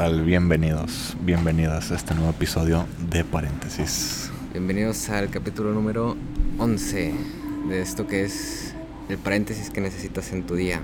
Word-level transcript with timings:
tal? 0.00 0.22
Bienvenidos, 0.24 1.14
bienvenidas 1.20 1.92
a 1.92 1.94
este 1.94 2.14
nuevo 2.14 2.30
episodio 2.30 2.86
de 3.10 3.22
Paréntesis. 3.22 4.30
Bienvenidos 4.50 5.10
al 5.10 5.28
capítulo 5.28 5.72
número 5.74 6.16
11 6.56 7.14
de 7.68 7.82
esto 7.82 8.06
que 8.06 8.24
es 8.24 8.72
el 9.10 9.18
paréntesis 9.18 9.68
que 9.68 9.82
necesitas 9.82 10.32
en 10.32 10.44
tu 10.44 10.54
día. 10.54 10.80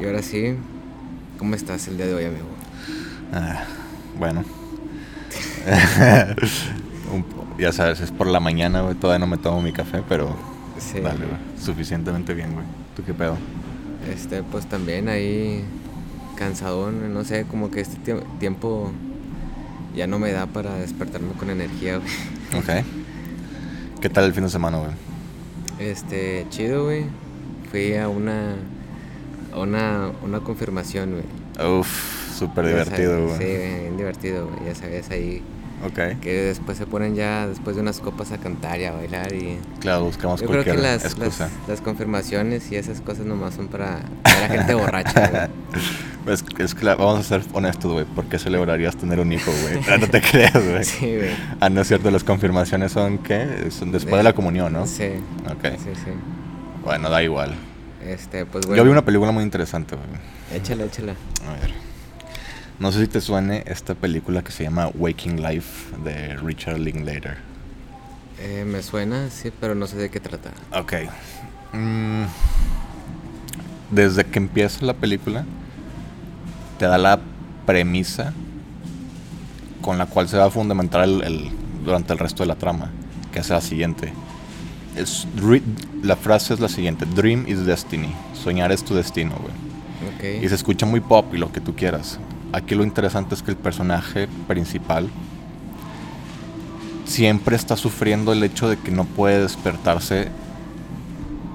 Y 0.00 0.04
ahora 0.04 0.22
sí, 0.22 0.54
¿cómo 1.40 1.56
estás 1.56 1.88
el 1.88 1.96
día 1.96 2.06
de 2.06 2.14
hoy, 2.14 2.24
amigo? 2.26 2.46
Ah, 3.32 3.64
bueno. 4.16 4.44
Ya 7.58 7.72
sabes, 7.72 8.00
es 8.00 8.12
por 8.12 8.28
la 8.28 8.38
mañana, 8.38 8.82
güey. 8.82 8.94
Todavía 8.94 9.18
no 9.18 9.26
me 9.26 9.38
tomo 9.38 9.60
mi 9.60 9.72
café, 9.72 10.02
pero 10.08 10.36
Sí. 10.78 11.00
dale, 11.00 11.26
güey. 11.26 11.38
Suficientemente 11.60 12.32
bien, 12.32 12.52
güey. 12.52 12.66
¿Tú 12.94 13.02
qué 13.04 13.12
pedo? 13.12 13.36
Este, 14.08 14.44
pues 14.44 14.66
también 14.66 15.08
ahí 15.08 15.64
cansadón, 16.34 17.12
no 17.14 17.24
sé, 17.24 17.44
como 17.44 17.70
que 17.70 17.80
este 17.80 17.96
tie- 18.12 18.22
tiempo 18.38 18.90
ya 19.96 20.06
no 20.06 20.18
me 20.18 20.32
da 20.32 20.46
para 20.46 20.74
despertarme 20.76 21.32
con 21.32 21.50
energía, 21.50 21.98
güey. 21.98 22.10
Ok. 22.60 22.84
¿Qué 24.00 24.08
tal 24.10 24.24
el 24.24 24.32
fin 24.34 24.44
de 24.44 24.50
semana, 24.50 24.78
güey? 24.78 24.90
Este, 25.78 26.46
chido, 26.50 26.84
güey. 26.84 27.06
Fui 27.70 27.94
a 27.96 28.08
una 28.08 28.54
a 29.52 29.58
una, 29.60 30.10
una 30.24 30.40
confirmación, 30.40 31.12
güey. 31.12 31.68
Uf, 31.80 32.36
súper 32.36 32.66
divertido, 32.66 33.26
güey. 33.28 33.38
Sí, 33.38 33.44
bien 33.44 33.96
divertido, 33.96 34.48
güey. 34.48 34.66
Ya 34.66 34.74
sabes 34.74 35.10
ahí 35.10 35.42
Ok. 35.86 36.18
que 36.20 36.32
después 36.42 36.76
se 36.76 36.86
ponen 36.86 37.14
ya 37.14 37.46
después 37.46 37.76
de 37.76 37.82
unas 37.82 38.00
copas 38.00 38.32
a 38.32 38.38
cantar 38.38 38.80
y 38.80 38.84
a 38.84 38.92
bailar 38.92 39.32
y 39.32 39.58
Claro, 39.80 40.04
buscamos 40.04 40.40
Yo 40.40 40.46
creo 40.48 40.64
cualquier 40.64 40.76
que 40.76 40.82
las, 40.82 41.04
excusa. 41.04 41.48
las, 41.60 41.68
las 41.68 41.80
confirmaciones 41.80 42.70
y 42.72 42.76
esas 42.76 43.00
cosas 43.00 43.26
nomás 43.26 43.54
son 43.54 43.68
para, 43.68 44.00
para 44.24 44.48
gente 44.48 44.74
borracha. 44.74 45.50
Es, 46.26 46.44
es 46.58 46.74
vamos 46.82 47.20
a 47.20 47.22
ser 47.22 47.42
honestos, 47.52 47.92
güey. 47.92 48.04
¿Por 48.04 48.24
qué 48.26 48.38
celebrarías 48.38 48.96
tener 48.96 49.20
un 49.20 49.32
hijo, 49.32 49.50
güey? 49.62 49.80
Ah, 49.88 49.98
no 49.98 50.08
te 50.08 50.20
creas, 50.30 50.54
güey. 50.54 50.84
Sí, 50.84 51.16
güey. 51.16 51.30
Ah, 51.60 51.68
no 51.68 51.80
es 51.82 51.88
cierto, 51.88 52.10
las 52.10 52.24
confirmaciones 52.24 52.92
son, 52.92 53.18
¿qué? 53.18 53.68
Son 53.70 53.92
después 53.92 54.16
de 54.16 54.22
la 54.22 54.32
comunión, 54.32 54.72
¿no? 54.72 54.86
Sí. 54.86 55.10
Ok. 55.46 55.76
Sí, 55.78 55.90
sí. 55.94 56.10
Bueno, 56.82 57.10
da 57.10 57.22
igual. 57.22 57.54
Este, 58.06 58.46
pues 58.46 58.66
bueno. 58.66 58.76
Yo 58.76 58.84
vi 58.84 58.90
una 58.90 59.04
película 59.04 59.32
muy 59.32 59.42
interesante, 59.42 59.96
güey. 59.96 60.60
Échala, 60.60 60.84
échala. 60.84 61.14
A 61.48 61.60
ver. 61.60 61.72
No 62.78 62.90
sé 62.90 63.00
si 63.02 63.06
te 63.06 63.20
suene 63.20 63.62
esta 63.66 63.94
película 63.94 64.42
que 64.42 64.50
se 64.50 64.64
llama 64.64 64.88
Waking 64.94 65.42
Life 65.42 65.96
de 66.04 66.36
Richard 66.36 66.78
Linklater. 66.78 67.36
Eh, 68.40 68.64
me 68.66 68.82
suena, 68.82 69.30
sí, 69.30 69.52
pero 69.60 69.74
no 69.74 69.86
sé 69.86 69.96
de 69.96 70.10
qué 70.10 70.20
trata. 70.20 70.50
Ok. 70.72 70.92
Mm, 71.72 72.24
desde 73.90 74.24
que 74.24 74.38
empieza 74.38 74.84
la 74.84 74.94
película, 74.94 75.44
te 76.78 76.86
da 76.86 76.98
la 76.98 77.18
premisa 77.66 78.32
con 79.80 79.98
la 79.98 80.06
cual 80.06 80.28
se 80.28 80.36
va 80.38 80.46
a 80.46 80.50
fundamentar 80.50 81.04
el, 81.04 81.22
el- 81.22 81.50
durante 81.84 82.12
el 82.12 82.18
resto 82.18 82.42
de 82.42 82.46
la 82.46 82.54
trama, 82.56 82.90
que 83.32 83.40
es 83.40 83.50
la 83.50 83.60
siguiente. 83.60 84.12
Es, 84.96 85.26
la 86.02 86.16
frase 86.16 86.54
es 86.54 86.60
la 86.60 86.68
siguiente, 86.68 87.04
Dream 87.04 87.46
is 87.48 87.66
destiny, 87.66 88.08
soñar 88.32 88.72
es 88.72 88.84
tu 88.84 88.94
destino, 88.94 89.34
güey. 89.40 89.52
Y 90.44 90.48
se 90.48 90.54
escucha 90.54 90.86
muy 90.86 91.00
pop 91.00 91.34
y 91.34 91.38
lo 91.38 91.50
que 91.52 91.60
tú 91.60 91.74
quieras. 91.74 92.18
Aquí 92.52 92.74
lo 92.74 92.84
interesante 92.84 93.34
es 93.34 93.42
que 93.42 93.50
el 93.50 93.56
personaje 93.56 94.28
principal 94.46 95.08
siempre 97.04 97.56
está 97.56 97.76
sufriendo 97.76 98.32
el 98.32 98.42
hecho 98.42 98.68
de 98.68 98.78
que 98.78 98.90
no 98.90 99.04
puede 99.04 99.40
despertarse 99.42 100.28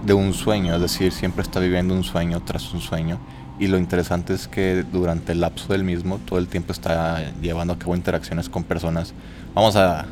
de 0.06 0.14
un 0.14 0.34
sueño, 0.34 0.76
es 0.76 0.82
decir, 0.82 1.12
siempre 1.12 1.42
está 1.42 1.60
viviendo 1.60 1.94
un 1.94 2.04
sueño 2.04 2.42
tras 2.42 2.74
un 2.74 2.82
sueño. 2.82 3.18
Y 3.60 3.68
lo 3.68 3.78
interesante 3.78 4.34
es 4.34 4.48
que 4.48 4.86
durante 4.92 5.34
el 5.34 5.42
lapso 5.42 5.74
del 5.74 5.84
mismo, 5.84 6.18
todo 6.20 6.40
el 6.40 6.48
tiempo 6.48 6.72
está 6.72 7.34
llevando 7.42 7.74
a 7.74 7.78
cabo 7.80 7.96
interacciones 7.96 8.48
con 8.48 8.64
personas, 8.64 9.14
vamos 9.54 9.76
a, 9.76 10.06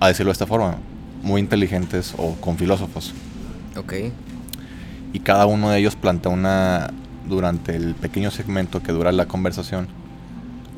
a 0.00 0.08
decirlo 0.08 0.28
de 0.30 0.34
esta 0.34 0.46
forma, 0.46 0.76
muy 1.22 1.40
inteligentes 1.40 2.14
o 2.16 2.34
con 2.34 2.56
filósofos 2.56 3.12
Ok. 3.76 3.94
y 5.12 5.20
cada 5.20 5.46
uno 5.46 5.70
de 5.70 5.78
ellos 5.78 5.96
plantea 5.96 6.30
una 6.30 6.92
durante 7.26 7.74
el 7.74 7.94
pequeño 7.94 8.30
segmento 8.30 8.82
que 8.82 8.92
dura 8.92 9.10
la 9.10 9.26
conversación 9.26 9.88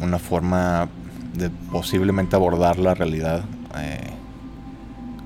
una 0.00 0.18
forma 0.18 0.88
de 1.34 1.50
posiblemente 1.50 2.36
abordar 2.36 2.78
la 2.78 2.94
realidad 2.94 3.44
eh, 3.78 3.98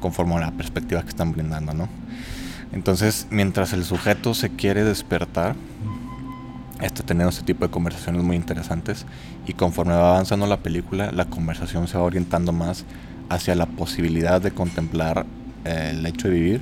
conforme 0.01 0.37
a 0.37 0.41
la 0.41 0.51
perspectiva 0.53 1.03
que 1.03 1.11
están 1.11 1.33
brindando, 1.33 1.75
¿no? 1.75 1.89
Entonces, 2.73 3.27
mientras 3.31 3.73
el 3.73 3.85
sujeto 3.85 4.33
se 4.33 4.49
quiere 4.51 4.85
despertar, 4.85 5.57
está 6.81 7.03
teniendo 7.03 7.31
este 7.31 7.45
tipo 7.45 7.65
de 7.67 7.71
conversaciones 7.71 8.23
muy 8.23 8.37
interesantes 8.37 9.07
y 9.47 9.53
conforme 9.53 9.93
va 9.93 10.11
avanzando 10.11 10.47
la 10.47 10.59
película, 10.59 11.11
la 11.13 11.27
conversación 11.27 11.89
se 11.89 11.99
va 11.99 12.05
orientando 12.05 12.53
más 12.53 12.85
hacia 13.29 13.55
la 13.55 13.67
posibilidad 13.67 14.41
de 14.41 14.51
contemplar 14.51 15.27
eh, 15.65 15.93
el 15.93 16.07
hecho 16.07 16.29
de 16.29 16.35
vivir 16.35 16.61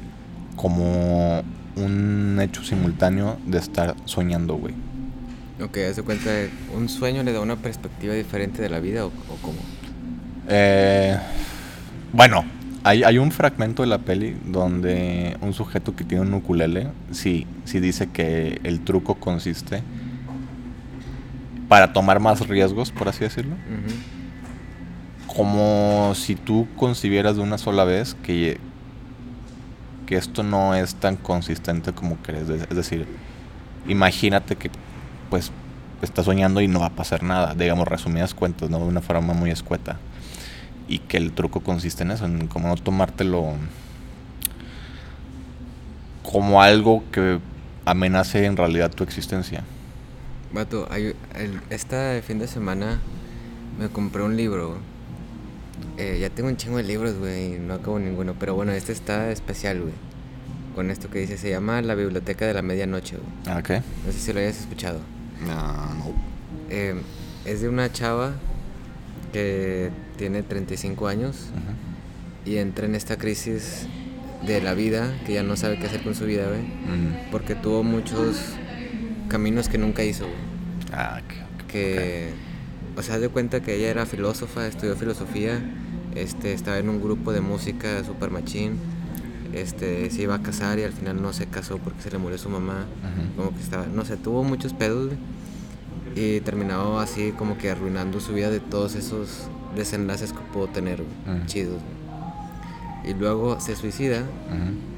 como 0.57 1.43
un 1.77 2.39
hecho 2.43 2.63
simultáneo 2.65 3.39
de 3.47 3.59
estar 3.59 3.95
soñando, 4.05 4.57
güey. 4.57 4.75
Ok, 5.63 5.79
haz 5.89 5.97
de 5.97 6.03
cuenta, 6.03 6.31
¿un 6.77 6.89
sueño 6.89 7.23
le 7.23 7.33
da 7.33 7.41
una 7.41 7.57
perspectiva 7.57 8.15
diferente 8.15 8.63
de 8.63 8.69
la 8.69 8.81
vida 8.81 9.05
o, 9.05 9.09
o 9.09 9.37
cómo? 9.43 9.59
Eh, 10.49 11.17
bueno, 12.13 12.45
hay, 12.85 13.03
hay 13.03 13.19
un 13.19 13.33
fragmento 13.33 13.83
de 13.83 13.89
la 13.89 13.99
peli 13.99 14.37
donde 14.47 15.37
un 15.41 15.53
sujeto 15.53 15.95
que 15.95 16.05
tiene 16.05 16.23
un 16.23 16.35
ukulele, 16.35 16.89
sí, 17.11 17.47
sí 17.65 17.81
dice 17.81 18.09
que 18.09 18.61
el 18.65 18.81
truco 18.81 19.17
consiste 19.17 19.83
para 21.69 21.93
tomar 21.93 22.19
más 22.21 22.47
riesgos, 22.49 22.91
por 22.91 23.09
así 23.09 23.21
decirlo, 23.21 23.55
como 25.27 26.13
si 26.15 26.35
tú 26.35 26.67
concibieras 26.77 27.37
de 27.37 27.43
una 27.43 27.59
sola 27.59 27.85
vez 27.85 28.17
que, 28.23 28.59
que 30.07 30.17
esto 30.17 30.43
no 30.43 30.75
es 30.75 30.95
tan 30.95 31.17
consistente 31.17 31.93
como 31.93 32.17
crees. 32.17 32.49
Es 32.49 32.75
decir, 32.75 33.07
imagínate 33.87 34.57
que 34.57 34.71
pues 35.31 35.53
estás 36.03 36.25
soñando 36.25 36.61
y 36.61 36.69
no 36.69 36.81
va 36.81 36.87
a 36.87 36.91
pasar 36.91 37.23
nada, 37.23 37.55
digamos 37.55 37.87
resumidas 37.87 38.35
cuentas, 38.35 38.71
¿no? 38.71 38.79
De 38.79 38.85
una 38.85 39.03
forma 39.03 39.35
muy 39.35 39.51
escueta. 39.51 39.99
Y 40.89 41.01
que 41.01 41.19
el 41.19 41.33
truco 41.33 41.61
consiste 41.61 42.03
en 42.03 42.13
eso, 42.13 42.25
en 42.25 42.47
como 42.49 42.69
no 42.69 42.77
tomártelo 42.77 43.53
como 46.23 46.63
algo 46.63 47.05
que 47.11 47.39
amenace 47.85 48.45
en 48.45 48.57
realidad 48.57 48.91
tu 48.91 49.05
existencia. 49.05 49.65
Vato, 50.53 50.87
hay, 50.91 51.15
el, 51.37 51.61
este 51.71 52.23
fin 52.23 52.39
de 52.39 52.47
semana 52.49 53.01
me 53.79 53.89
compré 53.89 54.23
un 54.23 54.37
libro. 54.37 54.79
Eh, 55.97 56.19
ya 56.21 56.31
tengo 56.31 56.49
un 56.49 56.57
chingo 56.57 56.77
de 56.79 56.85
libros, 56.85 57.17
güey, 57.19 57.55
y 57.57 57.59
no 57.59 57.75
acabo 57.75 57.99
ninguno. 57.99 58.35
Pero 58.39 58.55
bueno, 58.55 58.73
este 58.73 58.93
está 58.93 59.31
especial, 59.31 59.81
güey. 59.81 59.93
Con 60.75 60.91
esto 60.91 61.11
que 61.11 61.19
dice, 61.19 61.37
se 61.37 61.51
llama 61.51 61.83
La 61.83 61.95
Biblioteca 61.95 62.47
de 62.47 62.55
la 62.55 62.63
Medianoche, 62.63 63.17
güey. 63.17 63.29
Ah, 63.47 63.59
Ok. 63.59 63.71
No 64.07 64.13
sé 64.13 64.19
si 64.19 64.33
lo 64.33 64.41
hayas 64.41 64.61
escuchado. 64.61 65.01
No, 65.47 65.55
no. 65.55 66.13
Eh, 66.71 66.95
es 67.45 67.61
de 67.61 67.69
una 67.69 67.93
chava 67.93 68.33
que 69.33 69.91
tiene 70.17 70.43
35 70.43 71.09
años 71.09 71.47
Ujú. 71.53 72.51
y 72.51 72.57
entra 72.59 72.87
en 72.87 72.95
esta 72.95 73.17
crisis 73.17 73.87
de 74.47 74.61
la 74.61 74.75
vida, 74.75 75.13
que 75.27 75.35
ya 75.35 75.43
no 75.43 75.57
sabe 75.57 75.79
qué 75.79 75.87
hacer 75.87 76.03
con 76.03 76.15
su 76.15 76.25
vida, 76.27 76.47
güey. 76.49 76.63
Mm. 76.63 77.31
Porque 77.33 77.55
tuvo 77.55 77.83
muchos 77.83 78.37
caminos 79.29 79.69
que 79.69 79.79
nunca 79.79 80.03
hizo, 80.05 80.25
güey. 80.25 80.37
Ah, 80.93 81.21
ok, 81.23 81.33
ok, 81.63 81.67
que 81.69 82.31
o 82.97 83.03
sea 83.03 83.19
de 83.19 83.29
cuenta 83.29 83.61
que 83.61 83.75
ella 83.77 83.89
era 83.91 84.07
filósofa 84.07 84.67
estudió 84.67 84.97
filosofía 84.97 85.61
este 86.17 86.53
estaba 86.53 86.79
en 86.79 86.89
un 86.89 87.01
grupo 87.01 87.33
de 87.33 87.41
música 87.41 88.03
super 88.03 88.31
machín 88.31 88.79
este 89.53 90.11
se 90.11 90.23
iba 90.23 90.35
a 90.35 90.43
casar 90.43 90.79
y 90.79 90.83
al 90.83 90.93
final 90.93 91.23
no 91.23 91.33
se 91.33 91.47
casó 91.47 91.79
porque 91.79 92.03
se 92.03 92.11
le 92.11 92.19
murió 92.19 92.39
su 92.39 92.49
mamá 92.49 92.87
Ujú. 93.05 93.37
como 93.37 93.57
que 93.57 93.63
estaba 93.63 93.87
no 93.87 94.05
sé 94.05 94.17
tuvo 94.17 94.43
muchos 94.43 94.73
pedos 94.73 95.07
güey, 95.09 95.19
y 96.37 96.41
terminó 96.41 96.99
así 96.99 97.33
como 97.33 97.57
que 97.57 97.71
arruinando 97.71 98.19
su 98.21 98.33
vida 98.33 98.51
de 98.51 98.59
todos 98.61 98.95
esos 98.97 99.49
desenlaces 99.77 100.33
que 100.33 100.41
pudo 100.53 100.67
tener 100.69 101.03
güey, 101.03 101.39
Mm. 101.39 101.47
chidos 101.47 101.81
güey. 101.81 103.13
y 103.15 103.19
luego 103.19 103.61
se 103.61 103.77
suicida 103.77 104.21
Ujú. 104.23 104.98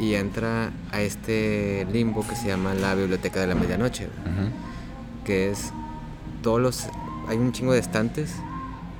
Y 0.00 0.14
entra 0.14 0.70
a 0.92 1.00
este 1.02 1.86
limbo 1.92 2.26
que 2.26 2.34
se 2.34 2.48
llama 2.48 2.72
la 2.74 2.94
biblioteca 2.94 3.40
de 3.40 3.46
la 3.48 3.54
medianoche 3.54 4.06
Ujú. 4.06 4.48
que 5.24 5.50
es 5.50 5.72
todos 6.42 6.58
los 6.60 6.86
hay 7.28 7.36
un 7.36 7.52
chingo 7.52 7.72
de 7.72 7.78
estantes 7.80 8.34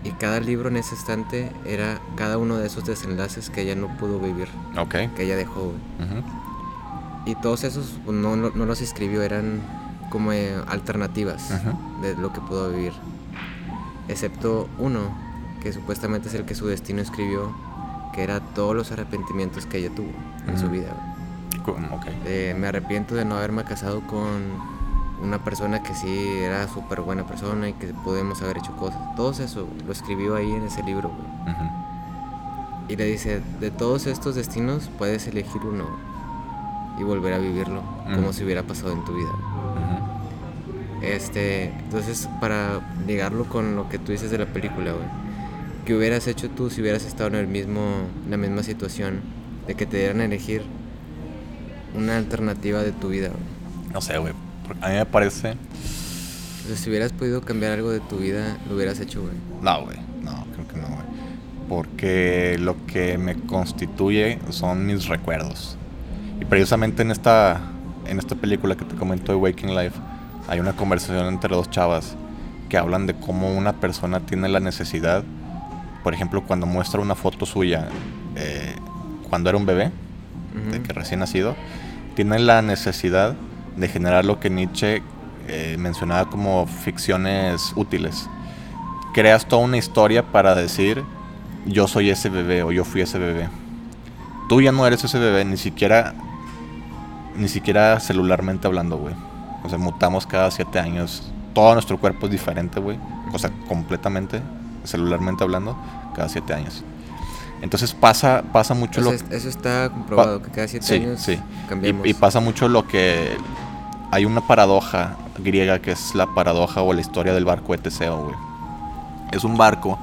y 0.05 0.11
cada 0.11 0.41
libro 0.41 0.69
en 0.69 0.77
ese 0.77 0.95
estante 0.95 1.51
era 1.67 1.99
cada 2.17 2.37
uno 2.39 2.57
de 2.59 2.67
esos 2.67 2.85
desenlaces 2.85 3.51
que 3.51 3.63
ella 3.63 3.75
no 3.75 3.89
pudo 3.99 4.19
vivir, 4.19 4.49
Ok. 4.79 4.95
que 5.15 5.25
ella 5.25 5.37
dejó. 5.37 5.73
Y 7.27 7.35
todos 7.35 7.65
esos 7.65 7.99
pues, 8.07 8.17
no, 8.17 8.35
no, 8.35 8.49
no 8.55 8.65
los 8.65 8.81
escribió, 8.81 9.23
eran 9.23 9.61
como 10.09 10.33
eh, 10.33 10.55
alternativas 10.69 11.51
de 12.01 12.15
lo 12.17 12.33
que 12.33 12.41
pudo 12.41 12.71
vivir. 12.71 12.93
Excepto 14.09 14.69
uno, 14.79 15.01
que 15.63 15.71
supuestamente 15.73 16.29
es 16.29 16.35
el 16.35 16.45
que 16.47 16.55
su 16.55 16.67
destino 16.67 17.03
escribió, 17.03 17.53
que 18.15 18.23
era 18.23 18.41
todos 18.41 18.75
los 18.75 18.91
arrepentimientos 18.93 19.67
que 19.67 19.79
ella 19.79 19.91
tuvo 19.95 20.09
en 20.47 20.59
su 20.59 20.67
Ujú. 20.67 20.75
vida. 20.75 20.89
güey. 20.95 21.63
Como, 21.65 21.95
Ok. 21.97 22.07
Eh, 22.27 22.55
me 22.59 22.69
arrepiento 22.69 23.15
de 23.15 23.25
no 23.25 23.37
haberme 23.37 23.65
casado 23.65 24.01
con 24.07 24.29
una 25.23 25.45
persona 25.45 25.83
que 25.83 25.95
sí 25.95 26.39
era 26.39 26.67
súper 26.69 27.03
buena 27.03 27.27
persona 27.27 27.69
y 27.69 27.75
que 27.75 27.89
podemos 27.89 28.41
haber 28.43 28.59
hecho 28.59 28.75
cosas. 28.77 28.99
Todo 29.17 29.31
eso 29.33 29.69
lo 29.87 29.93
escribió 29.93 30.37
ahí 30.37 30.51
en 30.51 30.63
ese 30.65 30.83
libro, 30.83 31.11
güey. 31.11 31.51
Y 32.89 32.97
le 32.97 33.05
dice, 33.05 33.41
de 33.61 33.71
todos 33.71 34.07
estos 34.07 34.35
destinos 34.35 34.91
puedes 34.99 35.27
elegir 35.29 35.61
uno 35.63 35.85
y 36.99 37.05
volver 37.05 37.35
a 37.35 37.39
vivirlo 37.39 37.83
como 38.15 38.33
si 38.33 38.43
hubiera 38.45 38.63
pasado 38.65 38.93
en 38.93 39.05
tu 39.05 39.15
vida. 39.15 39.31
Este, 41.03 41.73
entonces 41.85 42.29
para 42.41 42.81
ligarlo 43.07 43.45
con 43.45 43.75
lo 43.77 43.89
que 43.89 43.99
tú 43.99 44.13
dices 44.13 44.31
de 44.31 44.39
la 44.39 44.47
película, 44.47 44.93
güey. 44.93 45.07
¿Qué 45.85 45.95
hubieras 45.97 46.27
hecho 46.27 46.51
tú 46.51 46.69
si 46.69 46.81
hubieras 46.83 47.05
estado 47.05 47.29
en 47.29 47.37
el 47.37 47.47
mismo 47.47 47.81
la 48.29 48.37
misma 48.37 48.63
situación 48.63 49.21
de 49.71 49.77
que 49.77 49.87
te 49.87 49.99
dieran 49.99 50.21
a 50.21 50.25
elegir 50.25 50.63
una 51.95 52.17
alternativa 52.17 52.83
de 52.83 52.91
tu 52.91 53.11
vida? 53.11 53.29
Güey? 53.29 53.93
No 53.93 54.01
sé, 54.01 54.19
güey. 54.19 54.33
A 54.81 54.89
mí 54.89 54.95
me 54.95 55.07
parece 55.07 55.55
si 56.77 56.91
hubieras 56.91 57.13
podido 57.13 57.41
cambiar 57.43 57.73
algo 57.73 57.91
de 57.91 58.01
tu 58.01 58.19
vida, 58.19 58.59
lo 58.69 58.75
hubieras 58.75 59.01
hecho, 59.01 59.23
güey. 59.23 59.35
No, 59.63 59.85
güey. 59.85 59.99
No, 60.23 60.45
creo 60.53 60.69
que 60.69 60.77
no, 60.77 60.89
güey. 60.89 61.07
Porque 61.69 62.57
lo 62.59 62.87
que 62.87 63.17
me 63.17 63.35
constituye 63.35 64.39
son 64.51 64.87
mis 64.87 65.07
recuerdos. 65.07 65.77
Y 66.41 66.45
precisamente 66.45 67.03
en 67.03 67.13
esta, 67.13 67.61
en 68.07 68.19
esta 68.19 68.35
película 68.35 68.77
que 68.77 68.85
te 68.85 68.97
comento 68.97 69.33
de 69.33 69.39
Waking 69.39 69.75
Life, 69.75 69.99
hay 70.49 70.59
una 70.59 70.75
conversación 70.75 71.27
entre 71.27 71.55
dos 71.55 71.71
chavas 71.71 72.17
que 72.69 72.77
hablan 72.77 73.07
de 73.07 73.15
cómo 73.15 73.55
una 73.57 73.75
persona 73.75 74.21
tiene 74.21 74.49
la 74.49 74.61
necesidad, 74.61 75.25
por 76.03 76.15
ejemplo, 76.15 76.43
cuando 76.45 76.67
muestra 76.67 77.01
una 77.01 77.15
foto 77.15 77.47
suya 77.47 77.89
eh, 78.37 78.75
cuando 79.31 79.49
era 79.49 79.57
un 79.57 79.65
bebé, 79.65 79.91
de 80.71 80.83
que 80.83 80.93
recién 80.93 81.21
nacido, 81.21 81.57
tiene 82.15 82.39
la 82.39 82.61
necesidad 82.61 83.37
de 83.77 83.89
generar 83.89 84.25
lo 84.25 84.41
que 84.41 84.51
Nietzsche 84.51 85.03
eh, 85.49 85.77
mencionaba 85.79 86.29
como 86.29 86.67
ficciones 86.67 87.73
útiles. 87.77 88.29
Creas 89.15 89.47
toda 89.47 89.63
una 89.63 89.77
historia 89.77 90.25
para 90.25 90.55
decir, 90.55 91.03
yo 91.67 91.89
soy 91.89 92.11
ese 92.11 92.29
bebé 92.29 92.63
o 92.63 92.73
yo 92.73 92.85
fui 92.85 93.01
ese 93.01 93.19
bebé. 93.19 93.49
Tú 94.49 94.61
ya 94.61 94.73
no 94.73 94.87
eres 94.87 95.05
ese 95.05 95.19
bebé, 95.19 95.45
ni 95.45 95.57
siquiera, 95.57 96.15
ni 97.37 97.49
siquiera 97.49 97.99
celularmente 98.01 98.67
hablando, 98.67 98.99
güey. 98.99 99.15
O 99.63 99.69
sea, 99.69 99.79
mutamos 99.79 100.27
cada 100.27 100.51
siete 100.51 100.79
años. 100.79 101.31
Todo 101.55 101.75
nuestro 101.75 101.99
cuerpo 101.99 102.27
es 102.27 102.33
diferente, 102.33 102.81
güey. 102.81 102.99
O 103.33 103.39
sea, 103.39 103.51
completamente, 103.69 104.43
celularmente 104.85 105.45
hablando, 105.45 105.77
cada 106.15 106.29
siete 106.29 106.53
años. 106.53 106.85
Entonces 107.63 107.93
pasa, 107.93 108.43
pasa 108.53 108.75
mucho 108.75 109.01
lo... 109.01 109.13
Eso 109.13 109.49
está 109.49 109.91
comprobado, 109.91 110.43
que 110.43 110.51
cada 110.51 110.69
siete 110.69 110.95
años 110.95 111.21
sí. 111.21 111.39
cambiamos. 111.69 112.07
Y, 112.07 112.11
y, 112.11 112.15
pasa 112.15 112.41
mucho 112.41 112.69
lo 112.69 112.87
que... 112.87 113.37
Hay 114.11 114.25
una 114.25 114.41
paradoja 114.41 115.17
griega 115.39 115.79
que 115.79 115.93
es 115.93 116.15
la 116.15 116.27
paradoja 116.35 116.83
o 116.83 116.93
la 116.93 117.01
historia 117.01 117.33
del 117.33 117.45
barco 117.45 117.73
de 117.73 117.79
Teseo, 117.79 118.25
güey. 118.25 118.37
Es 119.31 119.45
un 119.45 119.57
barco 119.57 119.99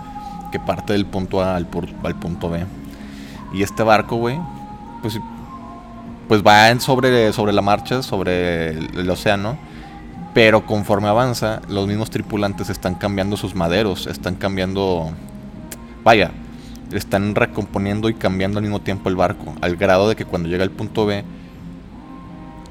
que 0.52 0.60
parte 0.60 0.94
del 0.94 1.06
punto 1.06 1.42
A 1.42 1.56
al, 1.56 1.68
al 2.04 2.16
punto 2.16 2.50
B. 2.50 2.66
Y 3.54 3.64
este 3.64 3.84
barco, 3.84 4.16
güey, 4.16 4.40
pues 5.02 5.20
pues 6.28 6.44
va 6.44 6.78
sobre, 6.80 7.32
sobre 7.34 7.54
la 7.54 7.62
marcha, 7.62 8.04
sobre 8.04 8.72
el, 8.72 9.10
océano, 9.10 9.58
pero 10.34 10.66
conforme 10.66 11.08
avanza, 11.08 11.62
los 11.70 11.88
mismos 11.88 12.10
tripulantes 12.10 12.70
están 12.70 12.96
cambiando 12.96 13.38
sus 13.38 13.56
maderos, 13.56 14.08
están 14.08 14.36
cambiando, 14.36 15.12
vaya, 16.04 16.32
están 16.92 17.36
recomponiendo 17.36 18.10
y 18.10 18.14
cambiando 18.14 18.60
al 18.60 18.64
mismo 18.64 18.82
tiempo 18.82 19.10
el 19.10 19.16
barco, 19.16 19.56
al 19.62 19.76
grado 19.76 20.10
de 20.10 20.16
que 20.16 20.26
cuando 20.26 20.50
llega 20.50 20.64
al 20.64 20.72
punto 20.72 21.06
B, 21.06 21.24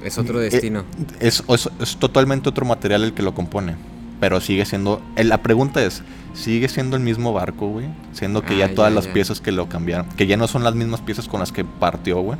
es 0.03 0.17
otro 0.17 0.39
eh, 0.41 0.49
destino. 0.49 0.83
es, 1.19 1.43
es, 1.79 1.97
totalmente 1.97 2.49
otro 2.49 2.65
material 2.65 3.03
el 3.03 3.13
que 3.13 3.23
lo 3.23 3.33
compone. 3.33 3.75
Pero 4.19 4.41
sigue 4.41 4.65
siendo. 4.65 5.01
La 5.15 5.41
pregunta 5.43 5.83
es: 5.83 6.01
¿sigue 6.33 6.69
siendo 6.69 6.95
el 6.95 7.03
mismo 7.03 7.33
barco, 7.33 7.67
güey? 7.67 7.87
Siendo 8.13 8.41
que 8.41 8.57
ya 8.57 8.73
todas 8.73 8.91
las 8.91 9.07
piezas 9.07 9.41
que 9.41 9.51
lo 9.51 9.69
cambiaron. 9.69 10.07
Que 10.09 10.25
ya 10.25 10.37
no 10.37 10.47
son 10.47 10.63
las 10.63 10.75
mismas 10.75 11.01
piezas 11.01 11.27
con 11.27 11.39
las 11.39 11.51
que 11.51 11.65
partió, 11.65 12.21
güey. 12.21 12.39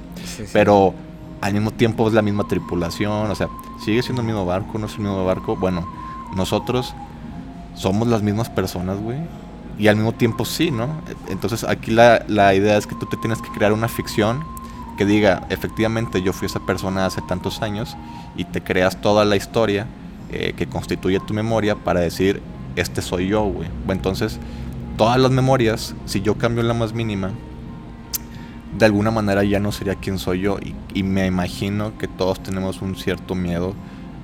pero 0.54 0.94
al 1.42 1.54
mismo 1.54 1.72
tiempo 1.72 2.08
es 2.08 2.14
la 2.14 2.24
misma 2.24 2.48
tripulación, 2.48 3.30
o 3.30 3.36
sea, 3.36 3.48
sigue 3.84 4.02
siendo 4.02 4.22
el 4.22 4.26
mismo 4.26 4.46
barco, 4.46 4.80
no 4.80 4.88
es 4.88 4.94
el 4.94 5.02
mismo 5.02 5.24
barco. 5.24 5.56
Bueno, 5.56 5.88
nosotros 6.36 6.96
somos 7.76 8.08
las 8.08 8.24
mismas 8.24 8.50
personas, 8.50 9.00
güey. 9.00 9.20
Y 9.80 9.88
al 9.88 9.96
mismo 9.96 10.14
tiempo 10.14 10.44
sí, 10.46 10.72
¿no? 10.72 10.90
Entonces 11.30 11.64
aquí 11.64 11.92
la, 11.92 12.26
la 12.28 12.56
idea 12.56 12.78
es 12.78 12.88
que 12.88 12.96
tú 12.96 13.06
te 13.06 13.18
tienes 13.18 13.42
que 13.42 13.50
crear 13.50 13.74
una 13.74 13.88
ficción 13.88 14.44
que 14.98 15.06
diga, 15.06 15.46
efectivamente 15.50 16.22
yo 16.22 16.34
fui 16.34 16.48
esa 16.48 16.60
persona 16.60 17.06
hace 17.06 17.22
tantos 17.22 17.62
años 17.62 17.96
y 18.36 18.44
te 18.44 18.62
creas 18.62 19.00
toda 19.00 19.24
la 19.24 19.36
historia 19.36 19.88
eh, 20.32 20.54
que 20.58 20.68
constituye 20.68 21.20
tu 21.22 21.34
memoria 21.34 21.76
para 21.76 22.02
decir, 22.02 22.42
este 22.76 23.02
soy 23.02 23.28
yo, 23.28 23.44
güey. 23.44 23.70
Entonces, 23.88 24.40
todas 24.98 25.20
las 25.20 25.32
memorias, 25.32 25.96
si 26.06 26.22
yo 26.22 26.38
cambio 26.38 26.64
la 26.64 26.74
más 26.74 26.94
mínima, 26.94 27.32
de 28.78 28.86
alguna 28.86 29.10
manera 29.10 29.44
ya 29.44 29.60
no 29.60 29.72
sería 29.72 29.96
quien 29.96 30.20
soy 30.20 30.42
yo. 30.42 30.58
Y, 30.94 31.04
me 31.04 31.26
imagino 31.28 31.98
que 31.98 32.08
todos 32.08 32.42
tenemos 32.42 32.82
un 32.82 32.96
cierto 32.96 33.36
miedo 33.36 33.74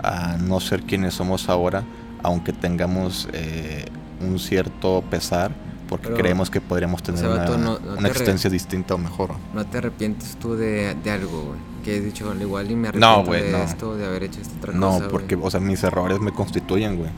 a 0.02 0.38
no 0.38 0.60
ser 0.60 0.84
quienes 0.84 1.14
somos 1.14 1.48
ahora, 1.48 1.84
aunque 2.22 2.52
tengamos 2.52 3.30
eh, 3.32 3.86
un 4.24 4.40
cierto 4.40 5.04
pesar, 5.10 5.54
porque 5.88 6.10
creemos 6.14 6.50
que 6.50 6.62
podríamos 6.62 7.04
tener 7.04 7.26
una, 7.26 8.08
existencia 8.08 8.50
distinta 8.50 8.96
o 8.96 8.98
mejor. 8.98 9.32
¿No 9.54 9.66
te 9.66 9.78
arrepientes 9.78 10.38
tú 10.38 10.56
de, 10.56 10.96
algo, 11.12 11.42
güey? 11.42 11.60
Que 11.84 11.98
he 11.98 12.02
dicho, 12.02 12.32
al 12.32 12.42
igual 12.42 12.72
y 12.72 12.76
me 12.76 12.88
arrepiento 12.88 13.32
de 13.32 13.64
esto, 13.64 13.96
de 13.96 14.06
haber 14.06 14.24
hecho 14.24 14.42
esta 14.42 14.56
otra 14.58 14.74
cosa. 14.74 15.04
No, 15.04 15.08
porque, 15.10 15.36
o 15.36 15.52
sea, 15.52 15.60
mis 15.60 15.84
errores 15.84 16.20
me 16.20 16.32
constituyen, 16.32 16.98
güey. 16.98 17.12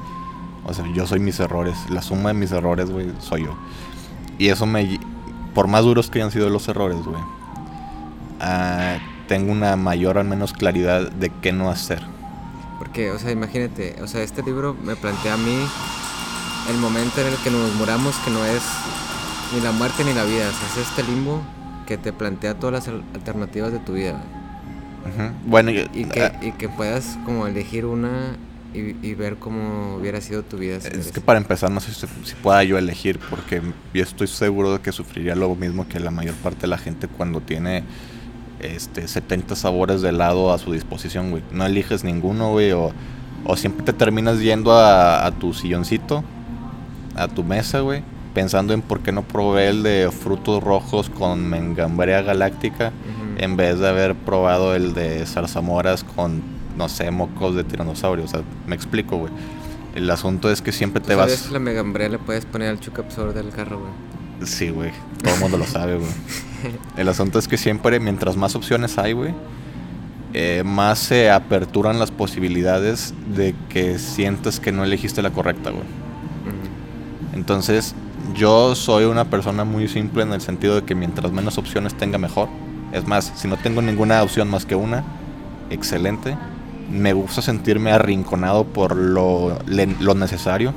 O 0.66 0.74
sea, 0.74 0.86
yo 0.94 1.06
soy 1.06 1.20
mis 1.20 1.40
errores. 1.40 1.78
La 1.90 2.02
suma 2.02 2.30
de 2.30 2.34
mis 2.34 2.52
errores, 2.52 2.90
güey, 2.90 3.12
soy 3.20 3.46
yo. 3.46 3.56
Y 4.38 4.50
eso 4.50 4.66
me, 4.66 5.00
por 5.54 5.68
más 5.68 5.84
duros 5.84 6.10
que 6.10 6.20
hayan 6.20 6.32
sido 6.32 6.50
los 6.50 6.68
errores, 6.68 6.98
güey, 7.06 7.22
ah, 8.42 8.98
tengo 9.28 9.52
una 9.52 9.76
mayor 9.76 10.18
al 10.18 10.26
menos 10.26 10.54
claridad 10.54 11.12
de 11.12 11.32
qué 11.42 11.54
no 11.54 11.70
hacer. 11.70 12.02
Porque, 12.80 13.12
o 13.12 13.20
sea, 13.20 13.32
imagínate, 13.32 13.96
o 14.02 14.08
sea, 14.08 14.22
este 14.22 14.44
libro 14.44 14.76
me 14.84 14.96
plantea 14.96 15.36
a 15.36 15.38
mí 15.38 15.66
el 16.70 16.78
momento 16.78 17.22
en 17.22 17.28
el 17.28 17.36
que 17.38 17.52
nos 17.52 17.74
muramos 17.76 18.16
que 18.18 18.32
no 18.32 18.44
es 18.46 18.64
ni 19.54 19.62
la 19.62 19.72
muerte 19.72 20.04
ni 20.04 20.14
la 20.14 20.24
vida, 20.24 20.50
es 20.50 20.78
este 20.78 21.04
limbo 21.04 21.42
que 21.86 21.98
te 21.98 22.12
plantea 22.12 22.56
todas 22.56 22.88
las 22.88 22.96
alternativas 23.14 23.72
de 23.72 23.80
tu 23.80 23.94
vida. 23.94 24.22
Bueno, 25.46 25.70
y, 25.70 26.06
que, 26.06 26.24
ah, 26.24 26.40
y 26.42 26.52
que 26.54 26.68
puedas 26.68 27.18
como 27.26 27.46
elegir 27.46 27.86
una 27.86 28.36
y, 28.76 29.14
ver 29.14 29.38
cómo 29.38 29.96
hubiera 29.96 30.20
sido 30.22 30.44
tu 30.44 30.58
vida. 30.58 30.78
es 30.78 31.12
que 31.12 31.22
para 31.22 31.38
empezar, 31.38 31.72
no 31.72 31.80
sé 31.80 31.94
si, 31.94 32.36
pueda 32.42 32.64
yo 32.64 32.78
elegir, 32.78 33.20
porque 33.30 33.62
yo 33.94 34.04
estoy 34.04 34.28
seguro 34.28 34.74
de 34.74 34.80
que 34.80 34.92
sufriría 34.92 35.36
lo 35.36 35.54
mismo 35.56 35.88
que 35.88 36.00
la 36.00 36.12
mayor 36.12 36.36
parte 36.36 36.62
de 36.62 36.68
la 36.68 36.78
gente 36.78 37.08
cuando 37.08 37.42
tiene 37.42 37.84
este 38.60 39.08
70 39.08 39.56
sabores 39.56 40.02
de 40.02 40.10
helado 40.10 40.52
a 40.52 40.58
su 40.58 40.74
disposición, 40.74 41.32
güey. 41.32 41.44
No 41.52 41.66
eliges 41.66 42.04
ninguno, 42.04 42.52
güey, 42.52 42.72
o, 42.74 42.92
siempre 43.56 43.86
te 43.86 43.94
terminas 43.94 44.40
yendo 44.40 44.74
a, 44.74 45.32
tu 45.40 45.54
silloncito, 45.54 46.24
a 47.16 47.28
tu 47.28 47.44
mesa, 47.44 47.80
güey, 47.82 48.04
pensando 48.34 48.74
en 48.74 48.82
por 48.82 49.02
qué 49.02 49.12
no 49.12 49.24
probé 49.24 49.70
el 49.70 49.84
de 49.84 50.10
frutos 50.12 50.64
rojos 50.64 51.10
con 51.10 51.48
mengambrea 51.50 52.22
galáctica 52.22 52.92
en 53.38 53.58
vez 53.58 53.80
de 53.80 53.88
haber 53.88 54.16
probado 54.16 54.76
el 54.76 54.94
de 54.94 55.26
zarzamoras 55.26 56.04
con 56.04 56.56
no 56.76 56.90
sé, 56.90 57.10
mocos 57.12 57.56
de 57.56 57.64
tiranosaurio. 57.64 58.26
O 58.26 58.28
sea, 58.28 58.42
me 58.68 58.76
explico, 58.76 59.18
güey. 59.18 59.32
El 59.96 60.10
asunto 60.10 60.52
es 60.52 60.62
que 60.62 60.72
siempre 60.72 61.02
te 61.02 61.16
sabes 61.16 61.44
vas. 61.44 61.52
La 61.52 61.60
megambrea 61.60 62.10
le 62.10 62.20
puedes 62.20 62.46
poner 62.46 62.70
al 62.70 62.80
chucapsor 62.80 63.34
del 63.34 63.50
carro, 63.50 63.80
güey. 63.80 64.48
Sí, 64.48 64.70
güey. 64.70 64.92
Todo 65.24 65.34
el 65.36 65.40
mundo 65.40 65.58
lo 65.58 65.66
sabe, 65.66 65.98
güey. 65.98 66.12
El 66.98 67.08
asunto 67.08 67.40
es 67.40 67.48
que 67.48 67.58
siempre, 67.58 68.00
mientras 68.00 68.36
más 68.36 68.56
opciones 68.56 68.98
hay, 68.98 69.14
güey, 69.14 69.34
eh, 70.34 70.64
más 70.66 71.00
se 71.00 71.30
aperturan 71.30 72.00
las 72.00 72.12
posibilidades 72.12 73.14
de 73.34 73.56
que 73.70 73.98
sientas 73.98 74.60
que 74.60 74.74
no 74.74 74.84
elegiste 74.84 75.22
la 75.22 75.30
correcta, 75.30 75.70
güey. 75.70 75.86
Entonces, 77.46 77.94
yo 78.36 78.74
soy 78.74 79.06
una 79.06 79.26
persona 79.26 79.66
muy 79.66 79.88
simple 79.88 80.24
en 80.24 80.34
el 80.34 80.42
sentido 80.42 80.74
de 80.74 80.84
que 80.84 80.96
mientras 80.96 81.32
menos 81.32 81.60
opciones 81.60 81.94
tenga, 81.96 82.18
mejor. 82.18 82.50
Es 82.92 83.06
más, 83.06 83.32
si 83.36 83.48
no 83.48 83.56
tengo 83.56 83.84
ninguna 83.84 84.24
opción 84.24 84.50
más 84.50 84.66
que 84.66 84.74
una, 84.74 85.04
excelente 85.70 86.36
me 86.90 87.14
gusta 87.14 87.44
sentirme 87.44 87.92
arrinconado 87.92 88.64
por 88.64 88.96
lo, 88.96 89.60
lo 89.68 90.16
necesario. 90.16 90.74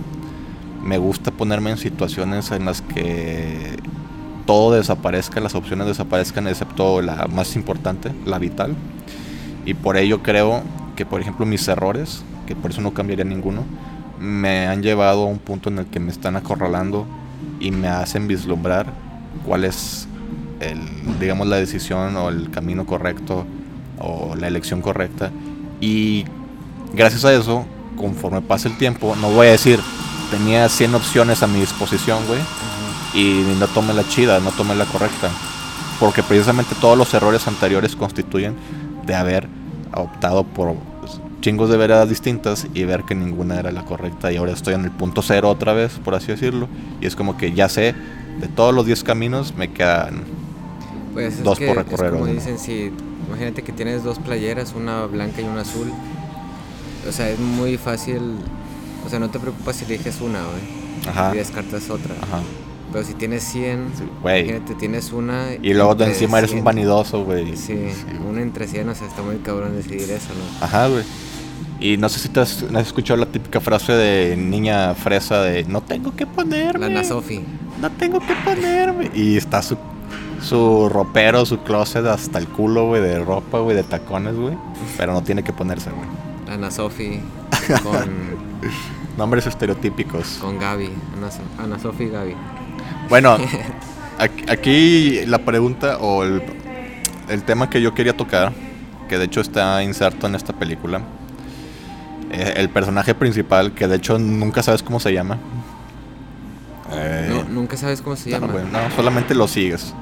Me 0.82 0.98
gusta 0.98 1.30
ponerme 1.30 1.70
en 1.70 1.78
situaciones 1.78 2.50
en 2.50 2.64
las 2.64 2.82
que 2.82 3.76
todo 4.46 4.74
desaparezca, 4.74 5.40
las 5.40 5.54
opciones 5.54 5.86
desaparezcan, 5.86 6.48
excepto 6.48 7.02
la 7.02 7.26
más 7.28 7.56
importante, 7.56 8.12
la 8.24 8.38
vital. 8.38 8.74
Y 9.66 9.74
por 9.74 9.96
ello 9.96 10.22
creo 10.22 10.62
que, 10.96 11.04
por 11.04 11.20
ejemplo, 11.20 11.44
mis 11.44 11.66
errores, 11.68 12.22
que 12.46 12.56
por 12.56 12.70
eso 12.70 12.80
no 12.80 12.92
cambiaría 12.92 13.24
ninguno, 13.24 13.64
me 14.20 14.66
han 14.66 14.82
llevado 14.82 15.22
a 15.22 15.26
un 15.26 15.38
punto 15.38 15.68
en 15.68 15.78
el 15.78 15.86
que 15.86 16.00
me 16.00 16.10
están 16.10 16.36
acorralando 16.36 17.06
y 17.60 17.70
me 17.70 17.88
hacen 17.88 18.28
vislumbrar 18.28 18.86
cuál 19.46 19.64
es 19.64 20.08
el, 20.60 20.80
digamos, 21.18 21.46
la 21.46 21.56
decisión 21.56 22.16
o 22.16 22.28
el 22.28 22.50
camino 22.50 22.86
correcto 22.86 23.46
o 23.98 24.34
la 24.36 24.46
elección 24.48 24.80
correcta 24.80 25.30
y 25.80 26.24
gracias 26.92 27.24
a 27.24 27.32
eso 27.32 27.64
conforme 27.96 28.40
pase 28.40 28.68
el 28.68 28.78
tiempo, 28.78 29.16
no 29.20 29.30
voy 29.30 29.48
a 29.48 29.52
decir, 29.52 29.80
tenía 30.30 30.68
100 30.68 30.94
opciones 30.94 31.42
a 31.42 31.46
mi 31.46 31.60
disposición, 31.60 32.24
güey, 32.26 32.40
y 33.14 33.44
no 33.58 33.66
tome 33.68 33.92
la 33.92 34.06
chida, 34.08 34.40
no 34.40 34.50
tome 34.52 34.74
la 34.74 34.84
correcta. 34.84 35.30
Porque 35.98 36.22
precisamente 36.22 36.76
todos 36.80 36.96
los 36.96 37.12
errores 37.12 37.46
anteriores 37.48 37.96
constituyen 37.96 38.54
de 39.04 39.14
haber 39.14 39.48
optado 39.92 40.44
por 40.44 40.76
chingos 41.40 41.70
de 41.70 41.76
veredas 41.76 42.08
distintas 42.08 42.66
y 42.74 42.84
ver 42.84 43.04
que 43.04 43.14
ninguna 43.14 43.58
era 43.58 43.70
la 43.72 43.84
correcta 43.84 44.32
y 44.32 44.36
ahora 44.36 44.52
estoy 44.52 44.74
en 44.74 44.84
el 44.84 44.90
punto 44.90 45.22
cero 45.22 45.48
otra 45.50 45.72
vez, 45.72 45.92
por 46.04 46.14
así 46.14 46.26
decirlo, 46.28 46.68
y 47.00 47.06
es 47.06 47.14
como 47.16 47.36
que 47.36 47.52
ya 47.52 47.68
sé, 47.68 47.94
de 48.40 48.48
todos 48.48 48.74
los 48.74 48.86
10 48.86 49.04
caminos 49.04 49.54
me 49.56 49.72
quedan 49.72 50.22
Pues 51.12 51.34
es 51.34 51.42
dos 51.44 51.58
que 51.58 51.66
por 51.68 51.78
es 51.78 51.84
recorrer. 51.84 52.10
como 52.12 52.24
uno. 52.24 52.32
dicen, 52.32 52.58
si 52.58 52.92
imagínate 53.28 53.62
que 53.62 53.72
tienes 53.72 54.02
dos 54.04 54.18
playeras, 54.18 54.74
una 54.74 55.04
blanca 55.06 55.40
y 55.40 55.44
una 55.44 55.60
azul. 55.62 55.90
O 57.08 57.12
sea, 57.12 57.28
es 57.30 57.38
muy 57.38 57.76
fácil. 57.76 58.20
O 59.06 59.08
sea, 59.08 59.18
no 59.18 59.30
te 59.30 59.38
preocupas 59.38 59.76
si 59.76 59.84
eliges 59.84 60.20
una, 60.20 60.40
güey. 60.40 61.08
Ajá. 61.08 61.30
Y 61.34 61.38
descartas 61.38 61.88
otra. 61.90 62.14
Ajá. 62.22 62.40
Pero 62.92 63.04
si 63.04 63.14
tienes 63.14 63.42
100, 63.44 63.88
Sí, 63.96 64.04
güey. 64.22 64.40
imagínate, 64.44 64.74
tienes 64.74 65.12
una. 65.12 65.46
Y 65.62 65.74
luego 65.74 65.94
de 65.94 66.06
encima 66.06 66.38
eres 66.38 66.50
un 66.50 66.56
100. 66.58 66.64
vanidoso, 66.64 67.24
güey. 67.24 67.56
Sí, 67.56 67.74
güey. 67.74 68.28
una 68.28 68.42
entre 68.42 68.66
100, 68.66 68.88
o 68.88 68.94
sea, 68.94 69.06
está 69.06 69.22
muy 69.22 69.36
cabrón 69.36 69.76
decidir 69.76 70.10
eso, 70.10 70.28
¿no? 70.34 70.64
Ajá, 70.64 70.88
güey. 70.88 71.04
Y 71.80 71.96
no 71.96 72.08
sé 72.08 72.18
si 72.18 72.28
te 72.28 72.40
has, 72.40 72.64
has 72.74 72.86
escuchado 72.86 73.18
la 73.20 73.26
típica 73.26 73.60
frase 73.60 73.92
de 73.92 74.36
niña 74.36 74.94
fresa 74.94 75.42
de 75.42 75.64
no 75.64 75.80
tengo 75.80 76.14
que 76.16 76.26
ponerme. 76.26 76.80
La 76.80 77.00
Ana 77.00 77.04
Sofi. 77.04 77.40
No 77.80 77.90
tengo 77.90 78.18
que 78.20 78.34
ponerme. 78.44 79.10
Y 79.14 79.36
está 79.36 79.62
su, 79.62 79.76
su 80.42 80.88
ropero, 80.88 81.46
su 81.46 81.58
closet 81.60 82.04
hasta 82.06 82.38
el 82.38 82.48
culo, 82.48 82.86
güey, 82.88 83.00
de 83.00 83.20
ropa, 83.20 83.60
güey, 83.60 83.76
de 83.76 83.84
tacones, 83.84 84.34
güey. 84.34 84.56
Pero 84.96 85.12
no 85.12 85.22
tiene 85.22 85.44
que 85.44 85.52
ponerse, 85.52 85.90
güey. 85.90 86.08
La 86.48 86.54
Ana 86.54 86.70
Sofi 86.72 87.20
con, 87.84 88.36
Nombres 89.16 89.46
estereotípicos. 89.46 90.38
con 90.40 90.58
Gaby. 90.58 90.90
Ana, 91.16 91.30
So- 91.30 91.62
Ana 91.62 91.78
Sofi 91.78 92.04
y 92.04 92.08
Gaby. 92.08 92.34
Bueno, 93.08 93.36
aquí, 94.18 94.44
aquí 94.48 95.26
la 95.26 95.38
pregunta 95.38 95.98
o 95.98 96.24
el, 96.24 96.42
el 97.28 97.42
tema 97.44 97.70
que 97.70 97.80
yo 97.80 97.94
quería 97.94 98.16
tocar, 98.16 98.52
que 99.08 99.16
de 99.18 99.26
hecho 99.26 99.40
está 99.40 99.80
inserto 99.84 100.26
en 100.26 100.34
esta 100.34 100.52
película, 100.52 101.02
eh, 102.30 102.54
el 102.56 102.68
personaje 102.68 103.14
principal, 103.14 103.72
que 103.72 103.86
de 103.88 103.96
hecho 103.96 104.18
nunca 104.18 104.62
sabes 104.62 104.82
cómo 104.82 105.00
se 105.00 105.12
llama. 105.12 105.38
Eh, 106.92 107.26
No, 107.30 107.44
nunca 107.44 107.76
sabes 107.76 108.00
cómo 108.00 108.16
se 108.16 108.30
no, 108.30 108.40
llama. 108.46 108.60
no, 108.72 108.96
solamente 108.96 109.34
lo 109.34 109.46
sigues. 109.48 109.94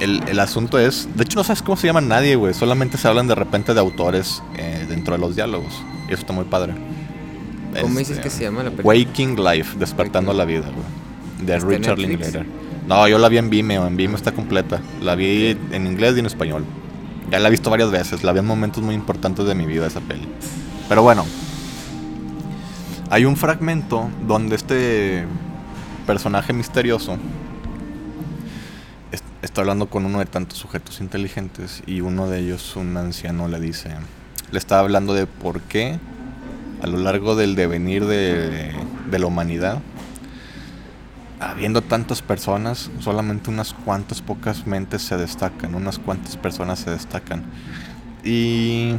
El, 0.00 0.22
el 0.28 0.40
asunto 0.40 0.78
es, 0.78 1.08
de 1.14 1.22
hecho 1.24 1.38
no 1.38 1.44
sabes 1.44 1.62
cómo 1.62 1.76
se 1.76 1.86
llama 1.86 2.00
nadie, 2.00 2.34
güey, 2.34 2.54
solamente 2.54 2.98
se 2.98 3.06
hablan 3.06 3.28
de 3.28 3.34
repente 3.36 3.72
de 3.72 3.80
autores 3.80 4.42
eh, 4.56 4.84
dentro 4.88 5.14
de 5.14 5.20
los 5.20 5.36
diálogos. 5.36 5.72
Y 6.08 6.12
eso 6.12 6.22
está 6.22 6.32
muy 6.32 6.44
padre. 6.44 6.74
¿Cómo 7.80 7.98
Este, 8.00 8.14
dices 8.14 8.18
que 8.18 8.28
se 8.30 8.42
llama 8.44 8.62
la 8.64 8.70
película? 8.70 8.88
Waking 8.94 9.36
Life, 9.42 9.78
despertando 9.78 10.32
Waking. 10.32 10.38
la 10.38 10.44
vida, 10.44 10.66
güey. 10.72 11.46
De 11.46 11.54
¿Está 11.56 11.66
en 11.66 11.72
Richard? 11.78 11.98
Linklater. 11.98 12.46
No, 12.88 13.06
yo 13.06 13.16
la 13.18 13.28
vi 13.28 13.38
en 13.38 13.48
Vimeo, 13.48 13.86
en 13.86 13.96
Vimeo 13.96 14.16
está 14.16 14.32
completa. 14.32 14.80
La 15.00 15.14
vi 15.14 15.56
en 15.70 15.86
inglés 15.86 16.14
y 16.16 16.18
en 16.18 16.26
español. 16.26 16.64
Ya 17.30 17.38
la 17.38 17.48
he 17.48 17.50
visto 17.50 17.70
varias 17.70 17.90
veces, 17.90 18.24
la 18.24 18.32
vi 18.32 18.40
en 18.40 18.46
momentos 18.46 18.82
muy 18.82 18.94
importantes 18.94 19.46
de 19.46 19.54
mi 19.54 19.64
vida 19.66 19.86
esa 19.86 20.00
peli. 20.00 20.28
Pero 20.88 21.02
bueno, 21.02 21.24
hay 23.10 23.24
un 23.24 23.36
fragmento 23.36 24.10
donde 24.26 24.56
este 24.56 25.24
personaje 26.06 26.52
misterioso 26.52 27.16
est- 29.12 29.24
está 29.42 29.60
hablando 29.62 29.86
con 29.88 30.04
uno 30.04 30.18
de 30.18 30.26
tantos 30.26 30.58
sujetos 30.58 31.00
inteligentes 31.00 31.82
y 31.86 32.00
uno 32.00 32.28
de 32.28 32.40
ellos, 32.40 32.76
un 32.76 32.96
anciano, 32.96 33.48
le 33.48 33.60
dice, 33.60 33.90
le 34.50 34.58
está 34.58 34.78
hablando 34.80 35.14
de 35.14 35.26
por 35.26 35.60
qué 35.62 35.98
a 36.82 36.86
lo 36.86 36.98
largo 36.98 37.36
del 37.36 37.54
devenir 37.54 38.04
de, 38.06 38.72
de 39.10 39.18
la 39.18 39.26
humanidad, 39.26 39.78
habiendo 41.40 41.80
tantas 41.82 42.22
personas, 42.22 42.90
solamente 43.00 43.50
unas 43.50 43.72
cuantas 43.72 44.20
pocas 44.20 44.66
mentes 44.66 45.02
se 45.02 45.16
destacan, 45.16 45.74
unas 45.74 45.98
cuantas 45.98 46.36
personas 46.36 46.80
se 46.80 46.90
destacan. 46.90 47.44
Y, 48.24 48.94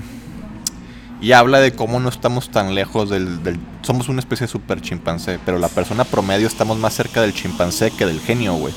y 1.24 1.32
habla 1.32 1.60
de 1.62 1.72
cómo 1.72 2.00
no 2.00 2.10
estamos 2.10 2.50
tan 2.50 2.76
lejos 2.76 3.10
del, 3.10 3.42
del- 3.44 3.58
Somos 3.82 4.10
una 4.10 4.20
especie 4.20 4.46
de 4.46 4.52
super 4.52 4.82
chimpancé, 4.82 5.40
pero 5.46 5.58
la 5.58 5.70
persona 5.70 6.04
promedio 6.04 6.46
estamos 6.48 6.78
más 6.78 6.94
cerca 6.94 7.22
del 7.22 7.34
chimpancé 7.34 7.92
que 7.92 8.06
del 8.06 8.20
genio, 8.20 8.54
güey. 8.56 8.74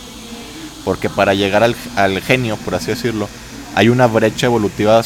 Porque 0.84 1.10
para 1.10 1.34
llegar 1.34 1.62
al, 1.64 1.74
al 1.96 2.20
genio, 2.22 2.56
por 2.58 2.76
así 2.76 2.86
decirlo, 2.86 3.28
hay 3.74 3.88
una 3.88 4.06
brecha 4.06 4.46
evolutiva 4.46 5.02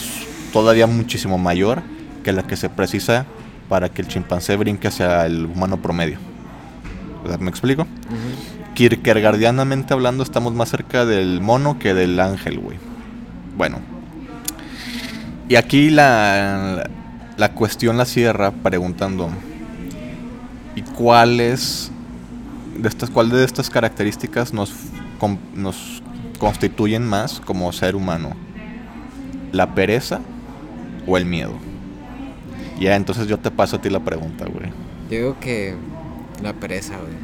todavía 0.53 0.87
muchísimo 0.87 1.39
mayor 1.39 1.83
que 2.23 2.33
la 2.33 2.43
que 2.47 2.57
se 2.57 2.69
precisa 2.69 3.25
para 3.71 3.89
que 3.89 4.03
el 4.03 4.09
chimpancé 4.09 4.57
brinque 4.57 4.89
hacia 4.89 5.25
el 5.25 5.47
humano 5.47 5.79
promedio. 5.79 6.19
¿Me 7.39 7.49
explico? 7.51 7.83
Ujú. 7.83 8.75
Kierkegaardianamente 8.75 9.95
hablando, 9.95 10.23
estamos 10.23 10.53
más 10.55 10.69
cerca 10.71 11.07
del 11.07 11.41
mono 11.41 11.79
que 11.79 11.95
del 11.95 12.21
ángel, 12.21 12.59
güey. 12.59 12.79
Bueno. 13.57 13.79
Y 15.49 15.57
aquí 15.57 15.91
la, 15.91 16.89
la 17.41 17.53
cuestión 17.53 17.97
la 17.97 18.05
cierra 18.05 18.51
preguntando: 18.51 19.31
¿Y 20.77 20.83
cuáles 20.83 21.91
de 22.77 22.87
estas, 22.87 23.09
cuál 23.09 23.31
de 23.31 23.43
estas 23.45 23.71
características 23.71 24.53
nos, 24.53 24.75
com- 25.19 25.39
nos 25.55 26.03
constituyen 26.39 27.07
más 27.07 27.41
como 27.41 27.73
ser 27.73 27.97
humano? 27.97 28.33
¿La 29.53 29.75
pereza 29.75 30.21
o 31.07 31.17
el 31.17 31.25
miedo? 31.25 31.55
Ya, 32.79 32.95
entonces 32.95 33.27
yo 33.27 33.39
te 33.39 33.51
paso 33.51 33.77
a 33.77 33.81
ti 33.81 33.89
la 33.89 34.01
pregunta, 34.01 34.45
güey. 34.45 34.69
Yo 35.11 35.17
digo 35.17 35.37
que 35.41 35.75
la 36.43 36.53
pereza, 36.53 36.99
güey. 36.99 37.15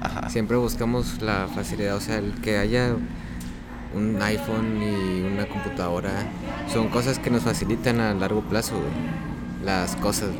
Ajá. 0.00 0.30
Siempre 0.30 0.56
buscamos 0.56 1.20
la 1.20 1.48
facilidad, 1.52 1.96
o 1.96 2.00
sea, 2.00 2.18
el 2.18 2.32
que 2.34 2.58
haya 2.58 2.94
un 3.94 4.22
iPhone 4.22 4.80
y 4.82 5.22
una 5.22 5.46
computadora 5.46 6.10
son 6.72 6.88
cosas 6.88 7.18
que 7.18 7.28
nos 7.30 7.42
facilitan 7.42 8.00
a 8.00 8.14
largo 8.14 8.40
plazo, 8.42 8.76
güey. 8.76 9.31
Las 9.64 9.96
cosas. 9.96 10.30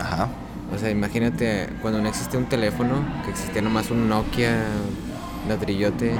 Ajá. 0.00 0.28
O 0.74 0.78
sea, 0.78 0.90
imagínate 0.90 1.68
cuando 1.80 2.00
no 2.00 2.08
existía 2.08 2.38
un 2.38 2.46
teléfono, 2.46 2.94
que 3.24 3.30
existía 3.30 3.62
nomás 3.62 3.90
un 3.90 4.08
Nokia 4.08 4.64
ladrillote, 5.48 6.14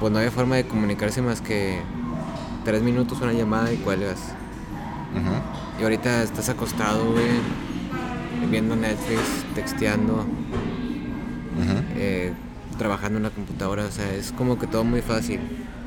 pues 0.00 0.12
no 0.12 0.18
había 0.18 0.30
forma 0.30 0.56
de 0.56 0.66
comunicarse 0.66 1.22
más 1.22 1.40
que 1.40 1.80
tres 2.64 2.82
minutos 2.82 3.20
una 3.20 3.32
llamada 3.32 3.72
y 3.72 3.76
cuelgas. 3.76 4.18
Ujú. 5.14 5.80
Y 5.80 5.82
ahorita 5.84 6.22
estás 6.22 6.48
acostado, 6.48 7.12
güey, 7.12 7.26
viendo 8.50 8.74
Netflix, 8.74 9.20
texteando, 9.54 10.26
eh, 11.96 12.32
trabajando 12.76 13.18
en 13.18 13.22
la 13.22 13.30
computadora, 13.30 13.84
o 13.84 13.90
sea, 13.90 14.12
es 14.12 14.32
como 14.32 14.58
que 14.58 14.66
todo 14.66 14.84
muy 14.84 15.02
fácil. 15.02 15.40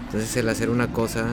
Entonces 0.05 0.35
el 0.37 0.49
hacer 0.49 0.69
una 0.69 0.87
cosa, 0.87 1.25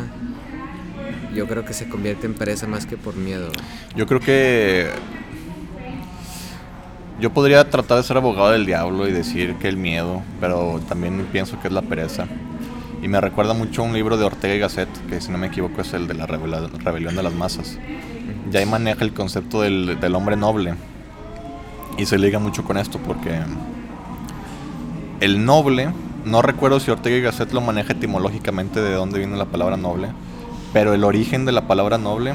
yo 1.37 1.47
creo 1.47 1.65
que 1.65 1.75
se 1.75 1.89
convierte 1.89 2.27
en 2.27 2.35
pereza 2.35 2.67
más 2.67 2.87
que 2.87 2.97
por 2.97 3.15
miedo. 3.15 3.51
Yo 3.95 4.07
creo 4.07 4.21
que 4.21 4.89
yo 7.21 7.33
podría 7.33 7.69
tratar 7.69 7.99
de 7.99 8.03
ser 8.03 8.17
abogado 8.17 8.51
del 8.51 8.67
diablo 8.67 9.07
y 9.07 9.13
decir 9.13 9.55
que 9.57 9.69
el 9.69 9.77
miedo, 9.77 10.23
pero 10.41 10.81
también 10.89 11.27
pienso 11.31 11.61
que 11.61 11.69
es 11.69 11.75
la 11.75 11.83
pereza. 11.83 12.27
Y 13.03 13.09
me 13.09 13.21
recuerda 13.21 13.55
mucho 13.55 13.83
a 13.83 13.85
un 13.85 13.93
libro 13.93 14.17
de 14.17 14.25
Ortega 14.25 14.55
y 14.55 14.59
Gasset, 14.59 14.89
que 15.09 15.21
si 15.21 15.31
no 15.31 15.39
me 15.39 15.49
equivoco 15.49 15.83
es 15.83 15.93
el 15.93 16.09
de 16.09 16.15
la 16.15 16.27
rebelión 16.27 17.15
de 17.15 17.23
las 17.23 17.33
masas. 17.35 17.79
Y 18.51 18.57
ahí 18.57 18.67
maneja 18.67 19.05
el 19.05 19.13
concepto 19.13 19.61
del, 19.61 20.01
del 20.01 20.15
hombre 20.15 20.37
noble. 20.37 20.75
Y 21.99 22.07
se 22.07 22.19
liga 22.19 22.39
mucho 22.39 22.65
con 22.65 22.79
esto 22.79 22.99
porque 22.99 23.31
el 25.21 25.45
noble, 25.45 25.91
no 26.25 26.43
recuerdo 26.43 26.81
si 26.81 26.91
Ortega 26.91 27.17
y 27.17 27.21
Gasset 27.21 27.53
lo 27.53 27.61
maneja 27.61 27.93
etimológicamente 27.93 28.81
de 28.81 28.95
dónde 28.95 29.19
viene 29.19 29.37
la 29.37 29.47
palabra 29.47 29.77
noble, 29.77 30.09
pero 30.77 30.93
el 30.93 31.05
origen 31.05 31.47
de 31.47 31.53
la 31.53 31.63
palabra 31.63 31.97
noble 31.97 32.35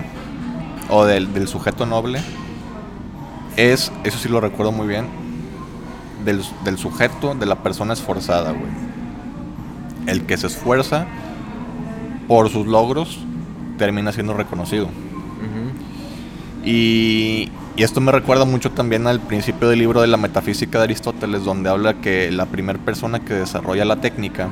o 0.89 1.05
del, 1.05 1.31
del 1.31 1.48
sujeto 1.48 1.86
noble 1.86 2.19
es, 3.55 3.91
eso 4.03 4.17
sí 4.17 4.29
lo 4.29 4.41
recuerdo 4.41 4.71
muy 4.71 4.88
bien, 4.88 5.05
del, 6.25 6.41
del 6.63 6.79
sujeto, 6.79 7.36
de 7.36 7.45
la 7.45 7.62
persona 7.62 7.93
esforzada, 7.93 8.50
güey. 8.50 8.71
El 10.07 10.25
que 10.25 10.38
se 10.38 10.48
esfuerza 10.48 11.05
por 12.27 12.50
sus 12.50 12.65
logros 12.65 13.19
termina 13.77 14.12
siendo 14.12 14.33
reconocido. 14.33 14.89
Y, 16.65 17.51
y 17.75 17.83
esto 17.83 18.01
me 18.01 18.12
recuerda 18.12 18.45
mucho 18.45 18.71
también 18.71 19.05
al 19.05 19.19
principio 19.19 19.69
del 19.69 19.77
libro 19.77 20.01
de 20.01 20.07
la 20.07 20.17
metafísica 20.17 20.79
de 20.79 20.86
Aristóteles, 20.86 21.43
donde 21.43 21.69
habla 21.69 22.01
que 22.01 22.31
la 22.31 22.48
primera 22.48 22.79
persona 22.79 23.19
que 23.19 23.36
desarrolla 23.36 23.86
la 23.86 23.98
técnica, 23.98 24.50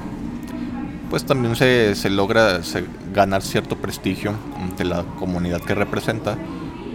pues 1.10 1.26
también 1.26 1.56
se, 1.56 1.96
se 1.96 2.10
logra 2.10 2.62
ganar 3.14 3.42
cierto 3.42 3.76
prestigio 3.78 4.34
ante 4.58 4.86
la 4.86 5.04
comunidad 5.18 5.62
que 5.62 5.74
representa, 5.76 6.38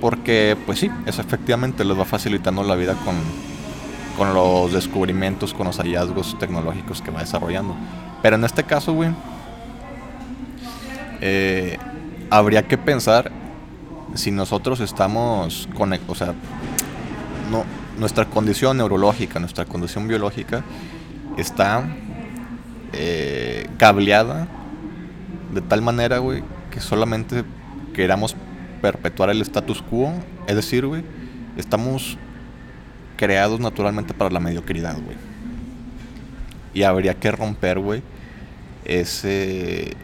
porque 0.01 0.57
pues 0.67 0.79
sí, 0.79 0.91
es 1.07 1.19
efectivamente 1.19 1.85
les 1.85 1.99
va 1.99 2.05
facilitando 2.05 2.63
la 2.63 2.75
vida 2.77 2.95
con, 3.05 3.17
con 4.17 4.35
los 4.35 4.73
descubrimientos, 4.73 5.53
con 5.53 5.67
los 5.67 5.79
hallazgos 5.79 6.39
tecnológicos 6.39 7.03
que 7.03 7.11
va 7.11 7.21
desarrollando. 7.21 7.75
Pero 8.23 8.37
en 8.37 8.45
este 8.45 8.65
caso, 8.65 8.93
güey, 8.93 9.11
eh, 11.21 11.79
habría 12.31 12.63
que 12.67 12.79
pensar 12.79 13.31
si 14.15 14.31
nosotros 14.31 14.81
estamos 14.81 15.69
conec- 15.75 16.01
o 16.07 16.15
sea, 16.15 16.35
no, 17.51 17.65
nuestra 17.99 18.27
condición 18.27 18.77
neurológica, 18.77 19.41
nuestra 19.41 19.65
condición 19.65 20.07
biológica 20.07 20.63
está 21.37 21.85
eh, 22.97 23.67
cableada 23.77 24.49
de 25.53 25.61
tal 25.61 25.83
manera, 25.83 26.19
güey, 26.19 26.43
que 26.71 26.81
solamente 26.81 27.45
queramos 27.95 28.37
perpetuar 28.83 29.31
el 29.31 29.41
status 29.41 29.81
quo. 29.83 30.13
Es 30.47 30.57
decir, 30.57 30.87
güey, 30.87 31.05
estamos 31.57 32.19
creados 33.17 33.61
naturalmente 33.61 34.13
para 34.13 34.31
la 34.31 34.41
mediocridad, 34.41 34.97
güey. 35.01 35.17
Y 36.75 36.83
habría 36.83 37.15
que 37.15 37.31
romper, 37.31 37.79
güey, 37.79 38.03
ese... 38.85 39.97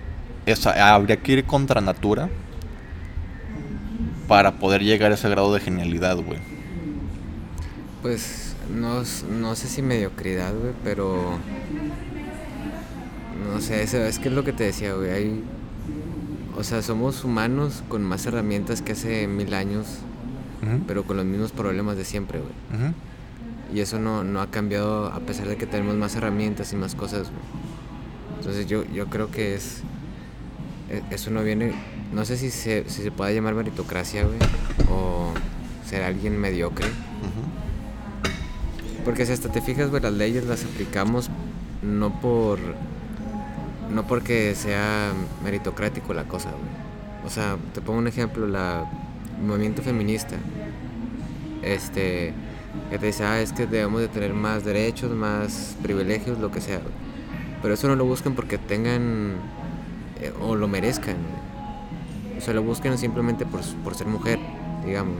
Esa, 0.46 0.94
habría 0.94 1.16
que 1.18 1.32
ir 1.32 1.44
contra 1.44 1.80
natura 1.80 2.28
para 4.26 4.52
poder 4.52 4.82
llegar 4.82 5.12
a 5.12 5.14
ese 5.14 5.28
grado 5.28 5.52
de 5.52 5.60
genialidad, 5.60 6.16
güey. 6.16 6.38
Pues 8.00 8.54
no, 8.74 9.02
no 9.28 9.54
sé 9.56 9.68
si 9.68 9.82
mediocridad, 9.82 10.54
güey, 10.54 10.72
pero... 10.82 11.38
No 13.52 13.60
sé, 13.60 13.82
es, 13.82 13.94
es 13.94 14.18
que 14.18 14.28
es 14.28 14.34
lo 14.34 14.44
que 14.44 14.52
te 14.52 14.64
decía, 14.64 14.94
güey. 14.94 15.10
Hay, 15.10 15.44
o 16.56 16.62
sea, 16.62 16.82
somos 16.82 17.24
humanos 17.24 17.82
con 17.88 18.02
más 18.02 18.26
herramientas 18.26 18.82
que 18.82 18.92
hace 18.92 19.26
mil 19.26 19.54
años, 19.54 19.86
pero 20.86 21.04
con 21.04 21.16
los 21.16 21.26
mismos 21.26 21.52
problemas 21.52 21.96
de 21.96 22.04
siempre, 22.04 22.40
güey. 22.40 22.92
Y 23.72 23.80
eso 23.80 23.98
no, 23.98 24.24
no, 24.24 24.40
ha 24.40 24.48
cambiado 24.48 25.06
a 25.06 25.20
pesar 25.20 25.46
de 25.46 25.56
que 25.56 25.66
tenemos 25.66 25.96
más 25.96 26.16
herramientas 26.16 26.72
y 26.72 26.76
más 26.76 26.94
cosas, 26.94 27.30
güey. 27.30 27.42
Entonces 28.38 28.66
yo, 28.66 28.84
yo 28.92 29.06
creo 29.06 29.30
que 29.30 29.54
es... 29.54 29.82
E, 30.88 31.02
eso 31.10 31.30
no 31.30 31.42
viene... 31.42 31.72
No 32.12 32.24
sé 32.24 32.36
si 32.36 32.50
se, 32.50 32.88
si 32.88 33.02
se 33.02 33.12
puede 33.12 33.34
llamar 33.34 33.54
meritocracia, 33.54 34.24
güey. 34.24 34.38
O 34.90 35.32
ser 35.86 36.02
alguien 36.02 36.38
mediocre. 36.38 36.88
Porque 39.04 39.24
si 39.24 39.32
hasta 39.32 39.50
te 39.50 39.60
fijas, 39.60 39.90
güey, 39.90 40.02
las 40.02 40.12
leyes 40.12 40.44
las 40.46 40.64
aplicamos 40.64 41.30
no 41.82 42.20
por 42.20 42.58
no 43.90 44.06
porque 44.06 44.54
sea 44.54 45.12
meritocrático 45.42 46.14
la 46.14 46.24
cosa, 46.24 46.50
güey. 46.50 46.90
O 47.26 47.30
sea, 47.30 47.58
te 47.74 47.80
pongo 47.80 47.98
un 47.98 48.06
ejemplo, 48.06 48.46
la 48.46 48.88
el 49.40 49.46
movimiento 49.46 49.82
feminista. 49.82 50.36
Este, 51.62 52.32
que 52.90 52.98
te 52.98 53.06
dice, 53.06 53.24
ah, 53.24 53.40
es 53.40 53.52
que 53.52 53.66
debemos 53.66 54.00
de 54.00 54.08
tener 54.08 54.32
más 54.32 54.64
derechos, 54.64 55.10
más 55.12 55.76
privilegios, 55.82 56.38
lo 56.38 56.50
que 56.50 56.60
sea. 56.60 56.80
Pero 57.62 57.74
eso 57.74 57.88
no 57.88 57.96
lo 57.96 58.04
buscan 58.04 58.34
porque 58.34 58.58
tengan 58.58 59.34
eh, 60.20 60.32
o 60.40 60.54
lo 60.54 60.68
merezcan. 60.68 61.16
O 62.36 62.40
sea, 62.40 62.54
lo 62.54 62.62
buscan 62.62 62.96
simplemente 62.96 63.44
por, 63.44 63.60
por 63.82 63.94
ser 63.94 64.06
mujer, 64.06 64.38
digamos. 64.84 65.16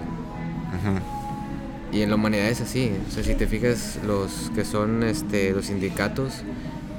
Y 1.93 2.03
en 2.03 2.11
la 2.11 2.17
humanidad 2.17 2.49
es 2.49 2.61
así. 2.61 2.93
O 3.09 3.11
sea, 3.11 3.25
si 3.25 3.35
te 3.35 3.47
fijas, 3.47 3.99
los 4.07 4.51
que 4.55 4.65
son 4.65 5.03
este, 5.03 5.53
los 5.53 5.67
sindicatos 5.67 6.45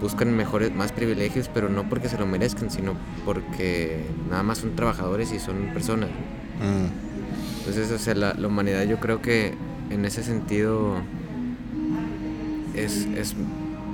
buscan 0.01 0.36
mejores, 0.36 0.74
más 0.74 0.91
privilegios, 0.91 1.50
pero 1.53 1.70
no 1.70 1.88
porque 1.88 2.10
se 2.10 2.17
lo 2.17 2.25
merezcan, 2.25 2.72
sino 2.72 2.96
porque 3.24 4.03
nada 4.29 4.43
más 4.43 4.58
son 4.58 4.75
trabajadores 4.75 5.31
y 5.31 5.39
son 5.39 5.70
personas. 5.74 6.10
Mm. 6.10 7.60
Entonces, 7.60 7.91
o 7.91 8.00
sea, 8.00 8.15
la, 8.15 8.48
humanidad 8.48 8.84
yo 8.84 9.00
creo 9.00 9.22
que 9.22 9.53
en 9.91 10.05
ese 10.05 10.24
sentido 10.24 10.96
es, 12.74 13.05
es 13.15 13.36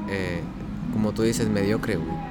eh, 0.09 0.41
como 0.93 1.11
tú 1.11 1.23
dices, 1.23 1.49
mediocre, 1.49 1.97
güey. 1.97 2.27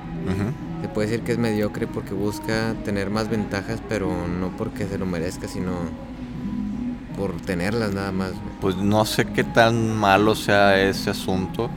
Se 0.83 0.89
puede 0.89 1.09
decir 1.09 1.25
que 1.25 1.33
es 1.33 1.39
mediocre 1.39 1.87
porque 1.87 2.15
busca 2.15 2.75
tener 2.85 3.11
más 3.11 3.31
ventajas, 3.31 3.81
pero 3.89 4.11
no 4.27 4.57
porque 4.57 4.87
se 4.87 4.99
lo 4.99 5.07
merezca, 5.07 5.47
sino 5.47 5.73
por 7.17 7.33
tenerlas 7.41 7.95
nada 7.95 8.13
más. 8.13 8.33
Pues 8.61 8.77
no 8.77 9.05
sé 9.05 9.25
qué 9.27 9.45
tan 9.45 9.97
malo 9.97 10.35
sea 10.35 10.81
ese 10.81 11.11
asunto 11.11 11.71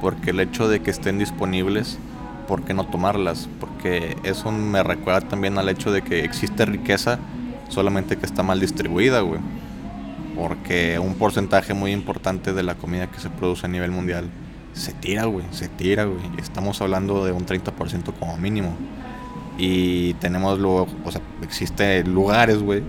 porque 0.00 0.30
el 0.30 0.40
hecho 0.40 0.68
de 0.68 0.80
que 0.80 0.90
estén 0.90 1.18
disponibles, 1.18 1.98
¿por 2.46 2.62
qué 2.62 2.74
no 2.74 2.84
tomarlas? 2.86 3.48
Porque 3.60 4.16
eso 4.22 4.50
me 4.52 4.82
recuerda 4.82 5.28
también 5.28 5.58
al 5.58 5.68
hecho 5.68 5.92
de 5.92 6.02
que 6.02 6.24
existe 6.24 6.64
riqueza, 6.64 7.18
solamente 7.68 8.16
que 8.16 8.26
está 8.26 8.42
mal 8.42 8.60
distribuida, 8.60 9.20
güey. 9.20 9.40
Porque 10.36 10.98
un 10.98 11.14
porcentaje 11.14 11.74
muy 11.74 11.92
importante 11.92 12.52
de 12.52 12.62
la 12.62 12.74
comida 12.74 13.10
que 13.10 13.20
se 13.20 13.30
produce 13.30 13.66
a 13.66 13.68
nivel 13.68 13.90
mundial 13.90 14.28
se 14.72 14.92
tira, 14.92 15.24
güey, 15.24 15.46
se 15.52 15.68
tira, 15.68 16.04
güey. 16.04 16.22
Estamos 16.38 16.80
hablando 16.82 17.24
de 17.24 17.32
un 17.32 17.46
30% 17.46 18.12
como 18.18 18.36
mínimo. 18.36 18.76
Y 19.56 20.14
tenemos 20.14 20.58
luego, 20.58 20.88
o 21.04 21.12
sea, 21.12 21.20
existe 21.42 22.02
lugares, 22.04 22.60
güey, 22.60 22.82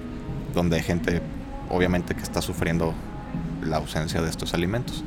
donde 0.53 0.77
hay 0.77 0.83
gente, 0.83 1.21
obviamente, 1.69 2.15
que 2.15 2.23
está 2.23 2.41
sufriendo 2.41 2.93
la 3.63 3.77
ausencia 3.77 4.21
de 4.21 4.29
estos 4.29 4.55
alimentos. 4.55 5.03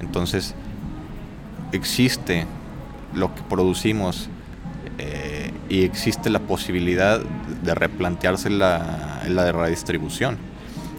Entonces, 0.00 0.54
existe 1.72 2.46
lo 3.14 3.34
que 3.34 3.42
producimos 3.42 4.28
eh, 4.98 5.52
y 5.68 5.82
existe 5.82 6.30
la 6.30 6.40
posibilidad 6.40 7.20
de 7.20 7.74
replantearse 7.74 8.50
la, 8.50 9.22
la 9.28 9.52
redistribución. 9.52 10.38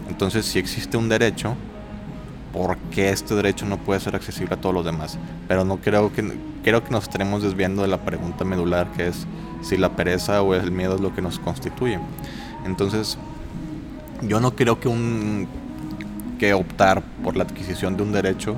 Entonces, 0.08 0.46
si 0.46 0.58
existe 0.58 0.96
un 0.96 1.08
derecho, 1.08 1.54
¿por 2.52 2.76
qué 2.90 3.10
este 3.10 3.34
derecho 3.34 3.66
no 3.66 3.78
puede 3.78 4.00
ser 4.00 4.16
accesible 4.16 4.54
a 4.54 4.60
todos 4.60 4.74
los 4.74 4.84
demás? 4.84 5.18
Pero 5.48 5.64
no 5.64 5.76
creo 5.78 6.12
que 6.12 6.36
que 6.62 6.72
nos 6.90 7.04
estaremos 7.04 7.42
desviando 7.42 7.82
de 7.82 7.88
la 7.88 7.98
pregunta 7.98 8.44
medular 8.44 8.92
que 8.92 9.08
es 9.08 9.26
si 9.62 9.76
la 9.76 9.90
pereza 9.90 10.42
o 10.42 10.54
el 10.54 10.70
miedo 10.70 10.94
es 10.94 11.00
lo 11.00 11.14
que 11.14 11.22
nos 11.22 11.38
constituye. 11.38 11.98
Entonces, 12.66 13.18
yo 14.22 14.40
no 14.40 14.54
creo 14.54 14.78
que 14.78 14.88
un 14.88 15.48
que 16.38 16.54
optar 16.54 17.02
por 17.22 17.36
la 17.36 17.44
adquisición 17.44 17.96
de 17.96 18.02
un 18.02 18.12
derecho 18.12 18.56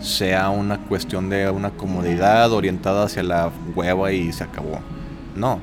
sea 0.00 0.50
una 0.50 0.78
cuestión 0.78 1.28
de 1.30 1.50
una 1.50 1.70
comodidad 1.70 2.52
orientada 2.52 3.04
hacia 3.04 3.22
la 3.22 3.50
hueva 3.74 4.12
y 4.12 4.32
se 4.32 4.44
acabó. 4.44 4.80
No, 5.34 5.58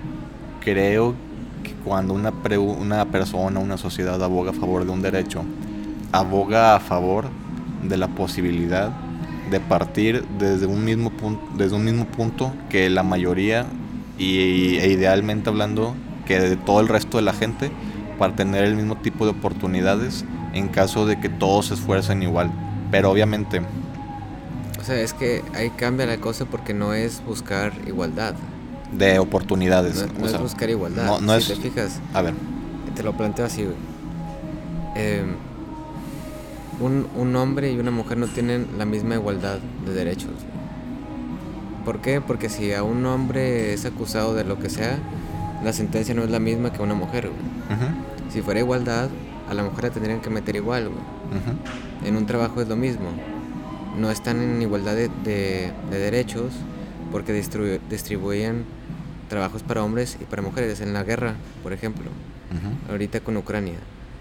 creo 0.62 1.16
que 1.64 1.74
cuando 1.86 2.14
una, 2.14 2.32
una 2.58 3.06
persona, 3.06 3.60
una 3.60 3.78
sociedad 3.78 4.22
aboga 4.24 4.52
a 4.52 4.54
favor 4.54 4.86
de 4.86 4.92
un 4.92 5.02
derecho, 5.02 5.44
aboga 6.12 6.76
a 6.76 6.80
favor 6.80 7.26
de 7.84 7.98
la 7.98 8.08
posibilidad 8.08 8.92
de 9.50 9.60
partir 9.60 10.24
desde 10.40 10.66
un 10.66 10.84
mismo 10.84 11.12
punto, 11.12 11.44
desde 11.58 11.76
un 11.76 11.84
mismo 11.84 12.06
punto 12.06 12.54
que 12.70 12.90
la 12.90 13.04
mayoría 13.04 13.66
y, 14.18 14.78
e 14.78 14.88
idealmente 14.88 15.50
hablando 15.50 15.96
que 16.26 16.40
de 16.40 16.56
todo 16.56 16.80
el 16.80 16.88
resto 16.88 17.18
de 17.18 17.24
la 17.24 17.34
gente 17.34 17.72
para 18.18 18.36
tener 18.36 18.64
el 18.64 18.76
mismo 18.76 18.96
tipo 18.98 19.26
de 19.26 19.32
oportunidades 19.32 20.24
en 20.54 20.68
caso 20.70 21.06
de 21.06 21.20
que 21.20 21.30
todos 21.30 21.68
se 21.68 21.74
esfuercen 21.74 22.24
igual. 22.24 22.52
Pero 22.92 23.12
obviamente 23.12 23.62
o 24.84 24.86
sea, 24.86 25.00
es 25.00 25.14
que 25.14 25.42
ahí 25.56 25.70
cambia 25.70 26.06
la 26.06 26.18
cosa 26.18 26.44
porque 26.44 26.74
no 26.74 26.94
es 26.94 27.24
buscar 27.26 27.72
igualdad. 27.88 28.36
De 28.92 29.18
oportunidades. 29.18 30.06
No, 30.20 30.26
es 30.26 30.38
buscar 30.38 30.70
igualdad. 30.70 31.22
No, 31.22 31.40
si 31.40 31.54
te 31.54 31.62
fijas. 31.62 32.02
A 32.14 32.22
ver. 32.22 32.34
Te 32.94 33.02
lo 33.02 33.16
planteo 33.16 33.46
así, 33.46 33.64
güey. 33.64 33.78
Em, 34.96 35.36
un, 36.82 37.08
un, 37.16 37.34
hombre 37.38 37.72
y 37.72 37.80
una 37.80 37.92
mujer 37.92 38.18
no 38.18 38.28
tienen 38.28 38.68
la 38.78 38.84
misma 38.84 39.16
igualdad 39.16 39.60
de 39.86 39.94
derechos. 39.94 40.34
¿Por 41.86 42.02
qué? 42.02 42.20
Porque 42.20 42.50
si 42.50 42.74
a 42.74 42.84
un 42.84 43.06
hombre 43.06 43.74
es 43.74 43.86
acusado 43.86 44.36
de 44.36 44.44
lo 44.44 44.60
que 44.60 44.70
sea, 44.70 44.98
la 45.64 45.72
sentencia 45.72 46.14
no 46.14 46.24
es 46.24 46.30
la 46.30 46.40
misma 46.40 46.74
que 46.74 46.80
a 46.80 46.82
una 46.82 46.94
mujer, 46.94 47.30
güey. 47.30 47.80
Si 48.34 48.42
fuera 48.42 48.60
igualdad, 48.60 49.08
a 49.50 49.54
la 49.54 49.64
mujer 49.64 49.86
la 49.86 49.90
tendrían 49.92 50.20
que 50.20 50.30
meter 50.30 50.58
igual, 50.58 50.90
güey. 50.90 51.02
En 52.04 52.18
un 52.18 52.26
trabajo 52.26 52.62
es 52.62 52.68
lo 52.68 52.76
mismo 52.76 53.12
no 53.98 54.12
están 54.12 54.42
en 54.42 54.62
igualdad 54.62 54.96
de, 54.96 55.72
derechos 55.90 56.54
porque 57.12 57.34
distribuyen 57.34 58.66
trabajos 59.30 59.64
para 59.64 59.84
hombres 59.84 60.18
y 60.20 60.26
para 60.26 60.42
mujeres 60.42 60.82
en 60.82 60.94
la 60.94 61.04
guerra, 61.04 61.36
por 61.62 61.74
ejemplo. 61.74 62.06
Ahorita 62.90 63.20
con 63.20 63.36
Ucrania. 63.38 63.80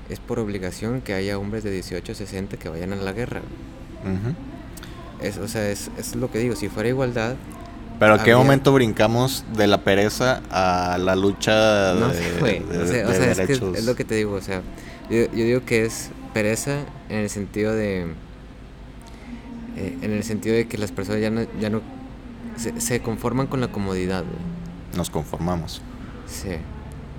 Es 0.08 0.18
por 0.18 0.38
obligación 0.38 1.00
que 1.00 1.12
haya 1.14 1.38
hombres 1.38 1.64
de 1.64 1.70
18 1.70 2.12
a 2.12 2.14
60 2.14 2.56
que 2.56 2.68
vayan 2.68 2.92
a 2.92 2.96
la 2.96 3.12
guerra. 3.12 3.42
es, 5.20 5.38
o 5.38 5.48
sea, 5.48 5.68
es, 5.68 5.90
es, 5.98 6.16
lo 6.16 6.30
que 6.30 6.38
digo. 6.38 6.56
Si 6.56 6.68
fuera 6.68 6.88
igualdad... 6.88 7.36
Pero 7.98 8.14
¿a 8.14 8.24
qué 8.24 8.34
momento 8.34 8.72
brincamos 8.72 9.44
de 9.56 9.66
la 9.66 9.84
pereza 9.84 10.42
a 10.50 10.98
la 10.98 11.14
lucha 11.14 11.94
no 11.94 12.08
de, 12.08 12.64
o 12.74 12.86
sea, 12.86 13.30
Es, 13.30 13.40
que 13.40 13.52
es, 13.52 13.84
lo 13.84 13.94
que 13.94 14.04
te 14.04 14.16
digo. 14.16 14.34
O 14.34 14.40
sea, 14.40 14.62
yo 15.08 15.28
digo 15.28 15.64
que 15.64 15.84
es 15.84 16.10
pereza 16.32 16.80
en 17.08 17.18
el 17.18 17.30
sentido 17.30 17.74
de 17.74 18.08
eh, 19.76 19.98
en 20.02 20.12
el 20.12 20.22
sentido 20.22 20.54
de 20.54 20.66
que 20.66 20.78
las 20.78 20.92
personas 20.92 21.20
ya 21.20 21.30
no, 21.30 21.42
ya 21.60 21.70
no 21.70 21.80
se, 22.56 23.00
conforman 23.00 23.46
con 23.46 23.60
la 23.60 23.68
comodidad. 23.68 24.24
Nos 24.96 25.10
conformamos. 25.10 25.80
Sí. 26.26 26.56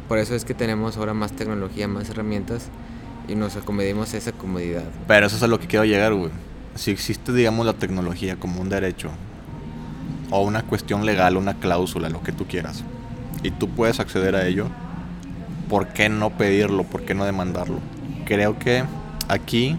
Por 0.08 0.18
eso 0.18 0.36
es 0.36 0.46
que 0.46 0.54
tenemos 0.54 0.98
ahora 0.98 1.14
más 1.14 1.34
tecnología, 1.34 1.88
más 1.88 2.10
herramientas 2.10 2.70
y 3.28 3.36
nos 3.36 3.56
acomodimos 3.56 4.14
a 4.14 4.18
esa 4.18 4.32
comodidad. 4.32 4.84
Pero 5.08 5.26
eso 5.26 5.36
es 5.36 5.44
a 5.44 5.48
lo 5.48 5.60
que 5.60 5.68
quiero 5.68 5.86
llegar, 5.86 6.14
güey. 6.14 6.32
Si 6.76 6.92
existe, 6.92 7.32
digamos, 7.32 7.66
la 7.66 7.74
tecnología 7.74 8.36
como 8.36 8.62
un 8.62 8.70
derecho 8.70 9.10
o 10.30 10.42
una 10.42 10.64
cuestión 10.64 11.06
legal, 11.06 11.38
una 11.38 11.56
cláusula, 11.56 12.10
lo 12.10 12.22
que 12.24 12.32
tú 12.32 12.46
quieras, 12.46 12.84
y 13.44 13.52
tú 13.52 13.70
puedes 13.70 14.00
acceder 14.00 14.36
a 14.36 14.48
ello, 14.48 14.68
¿por 15.70 15.88
qué 15.90 16.10
no 16.10 16.32
pedirlo? 16.32 16.84
¿Por 16.84 17.04
qué 17.06 17.14
no 17.14 17.26
demandarlo? 17.26 17.80
Creo 18.26 18.58
que 18.58 18.84
aquí 19.28 19.78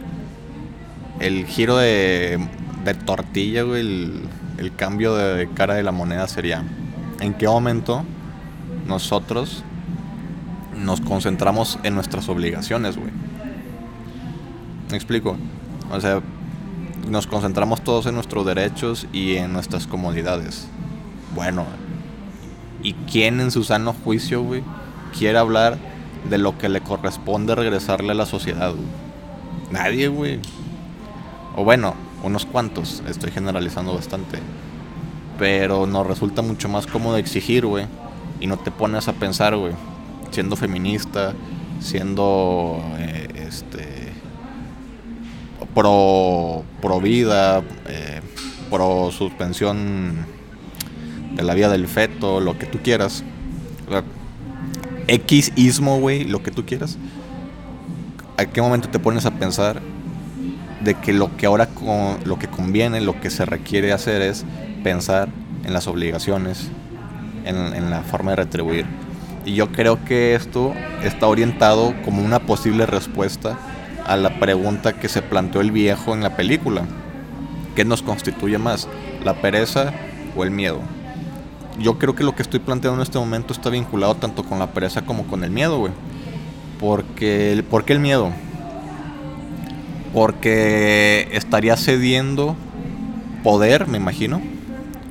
el 1.21 1.47
giro 1.47 1.77
de, 1.77 2.39
de 2.85 2.95
tortilla, 2.95 3.63
güey, 3.63 3.81
el, 3.81 4.23
el 4.59 4.75
cambio 4.75 5.15
de 5.15 5.49
cara 5.49 5.75
de 5.75 5.83
la 5.83 5.93
moneda 5.93 6.29
sería, 6.29 6.63
¿en 7.21 7.35
qué 7.35 7.47
momento 7.47 8.05
nosotros 8.87 9.65
nos 10.77 11.01
concentramos 11.01 11.79
en 11.83 11.95
nuestras 11.95 12.29
obligaciones, 12.29 12.97
güey? 12.97 13.11
¿Me 14.91 14.97
explico? 14.97 15.37
O 15.91 16.01
sea, 16.01 16.21
nos 17.09 17.27
concentramos 17.27 17.83
todos 17.83 18.07
en 18.07 18.15
nuestros 18.15 18.47
derechos 18.47 19.07
y 19.13 19.37
en 19.37 19.53
nuestras 19.53 19.87
comodidades. 19.87 20.69
Bueno, 21.35 21.65
¿y 22.83 22.95
quién 23.11 23.41
en 23.41 23.51
su 23.51 23.65
sano 23.65 23.95
juicio, 24.05 24.43
güey, 24.43 24.63
quiere 25.19 25.39
hablar 25.39 25.79
de 26.29 26.39
lo 26.39 26.57
que 26.59 26.69
le 26.69 26.81
corresponde 26.81 27.55
regresarle 27.55 28.13
a 28.13 28.15
la 28.15 28.27
sociedad, 28.27 28.71
güey? 28.71 28.87
Nadie, 29.71 30.09
güey. 30.09 30.41
O 31.57 31.65
bueno, 31.65 31.95
unos 32.25 32.47
cuantos, 32.47 33.03
estoy 33.07 33.31
generalizando 33.31 33.95
bastante. 33.95 34.39
Pero 35.39 35.87
nos 35.87 36.07
resulta 36.07 36.43
mucho 36.43 36.69
más 36.69 36.87
cómodo 36.87 37.17
exigir, 37.19 37.67
güey. 37.67 37.87
Y 38.41 38.47
no 38.47 38.59
te 38.59 38.71
pones 38.71 39.09
a 39.09 39.13
pensar, 39.13 39.57
güey. 39.57 39.73
Siendo 40.31 40.57
feminista, 40.57 41.35
siendo 41.81 42.83
eh, 42.99 43.29
este 43.47 44.13
pro, 45.75 46.65
pro 46.81 47.01
vida, 47.01 47.63
eh, 47.87 48.21
pro 48.71 49.11
suspensión 49.11 50.27
de 51.35 51.43
la 51.43 51.55
vida 51.55 51.69
del 51.69 51.87
feto, 51.89 52.41
lo 52.41 52.59
que 52.59 52.67
tú 52.67 52.79
quieras. 52.83 53.23
X 55.09 55.53
ismo, 55.57 56.01
güey, 56.01 56.25
lo 56.25 56.43
que 56.43 56.51
tú 56.51 56.65
quieras. 56.65 56.97
¿A 58.37 58.47
qué 58.47 58.63
momento 58.63 58.89
te 58.89 58.99
pones 58.99 59.27
a 59.27 59.33
pensar 59.33 59.83
de 60.85 60.95
que 60.95 61.13
lo 61.13 61.37
que 61.37 61.47
ahora 61.47 61.69
lo 62.25 62.39
que 62.39 62.49
conviene, 62.49 63.01
lo 63.01 63.21
que 63.21 63.31
se 63.31 63.45
requiere 63.45 63.93
hacer 63.93 64.23
es 64.23 64.45
pensar 64.83 65.29
en 65.65 65.73
las 65.73 65.87
obligaciones, 65.87 66.69
en, 67.45 67.57
en 67.57 67.91
la 67.91 68.03
forma 68.03 68.33
de 68.33 68.37
retribuir? 68.37 68.87
Y 69.45 69.55
yo 69.55 69.73
creo 69.73 70.05
que 70.05 70.35
esto 70.35 70.73
está 71.03 71.27
orientado 71.27 71.95
como 72.05 72.23
una 72.23 72.41
posible 72.41 72.87
respuesta 72.87 73.59
a 74.07 74.17
la 74.17 74.39
pregunta 74.39 74.95
que 74.95 75.09
se 75.09 75.23
planteó 75.23 75.61
el 75.61 75.71
viejo 75.71 76.15
en 76.15 76.23
la 76.23 76.37
película. 76.37 76.83
¿Qué 77.75 77.85
nos 77.85 78.03
constituye 78.03 78.59
más? 78.59 78.89
¿La 79.25 79.35
pereza 79.41 79.93
o 80.37 80.45
el 80.45 80.51
miedo? 80.51 80.81
Yo 81.79 81.99
creo 81.99 82.15
que 82.15 82.23
lo 82.23 82.35
que 82.35 82.43
estoy 82.43 82.61
planteando 82.61 83.01
en 83.01 83.03
este 83.03 83.19
momento 83.19 83.53
está 83.53 83.69
vinculado 83.69 84.15
tanto 84.15 84.45
con 84.45 84.59
la 84.59 84.69
pereza 84.69 85.03
como 85.03 85.27
con 85.27 85.43
el 85.43 85.51
miedo, 85.51 85.79
güey. 85.79 85.93
Porque, 86.79 87.65
¿Por 87.69 87.85
qué 87.85 87.95
el 87.95 88.01
miedo? 88.01 88.31
Porque 90.15 91.29
estaría 91.33 91.77
cediendo 91.77 92.57
poder, 93.43 93.87
me 93.87 93.99
imagino. 93.99 94.41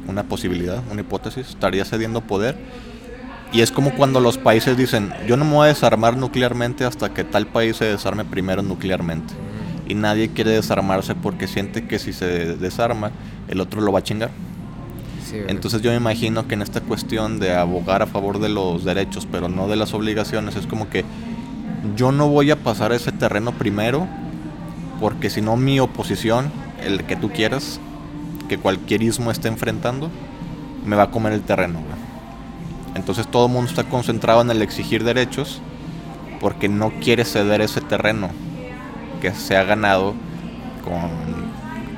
Una 0.08 0.24
posibilidad, 0.24 0.82
una 0.92 1.02
hipótesis. 1.02 1.50
Estaría 1.50 1.86
cediendo 1.86 2.22
poder. 2.22 2.58
Y 3.54 3.62
es 3.62 3.72
como 3.72 3.94
cuando 3.94 4.20
los 4.20 4.40
países 4.40 4.76
dicen, 4.76 5.14
yo 5.28 5.38
no 5.38 5.46
me 5.46 5.52
voy 5.52 5.66
a 5.66 5.68
desarmar 5.68 6.18
nuclearmente 6.18 6.86
hasta 6.86 7.14
que 7.14 7.24
tal 7.24 7.46
país 7.46 7.78
se 7.78 7.86
desarme 7.86 8.26
primero 8.26 8.64
nuclearmente. 8.64 9.34
Y 9.88 9.94
nadie 9.94 10.30
quiere 10.30 10.50
desarmarse 10.52 11.14
porque 11.14 11.48
siente 11.48 11.86
que 11.86 12.00
si 12.00 12.14
se 12.14 12.56
desarma, 12.56 13.12
el 13.48 13.60
otro 13.62 13.82
lo 13.82 13.92
va 13.92 14.00
a 14.00 14.04
chingar. 14.04 14.32
Sí. 15.30 15.38
Entonces 15.48 15.82
yo 15.84 15.92
me 15.92 15.98
imagino 15.98 16.48
que 16.48 16.56
en 16.56 16.64
esta 16.64 16.82
cuestión 16.82 17.40
de 17.40 17.54
abogar 17.54 18.02
a 18.02 18.08
favor 18.08 18.40
de 18.40 18.50
los 18.50 18.84
derechos, 18.86 19.28
pero 19.32 19.50
no 19.50 19.68
de 19.68 19.76
las 19.76 19.94
obligaciones, 19.94 20.56
es 20.56 20.66
como 20.66 20.90
que 20.90 21.06
yo 21.96 22.12
no 22.12 22.30
voy 22.30 22.50
a 22.50 22.56
pasar 22.56 22.92
ese 22.92 23.12
terreno 23.12 23.52
primero, 23.52 24.08
porque 25.04 25.30
si 25.30 25.42
no 25.42 25.58
mi 25.58 25.82
oposición, 25.82 26.50
el 26.82 27.04
que 27.04 27.18
tú 27.18 27.30
quieras, 27.30 27.82
que 28.48 28.58
cualquier 28.58 29.04
ismo 29.04 29.32
esté 29.32 29.50
enfrentando, 29.50 30.10
me 30.86 30.96
va 30.96 31.04
a 31.04 31.12
comer 31.12 31.34
el 31.34 31.42
terreno. 31.42 31.82
Entonces 32.96 33.28
todo 33.28 33.50
mundo 33.50 33.70
está 33.70 33.84
concentrado 33.84 34.42
en 34.42 34.50
el 34.50 34.62
exigir 34.62 35.04
derechos, 35.04 35.62
porque 36.40 36.70
no 36.70 36.90
quiere 37.02 37.26
ceder 37.26 37.60
ese 37.60 37.82
terreno 37.82 38.30
que 39.22 39.32
se 39.34 39.58
ha 39.58 39.66
ganado 39.66 40.14
con 40.86 41.10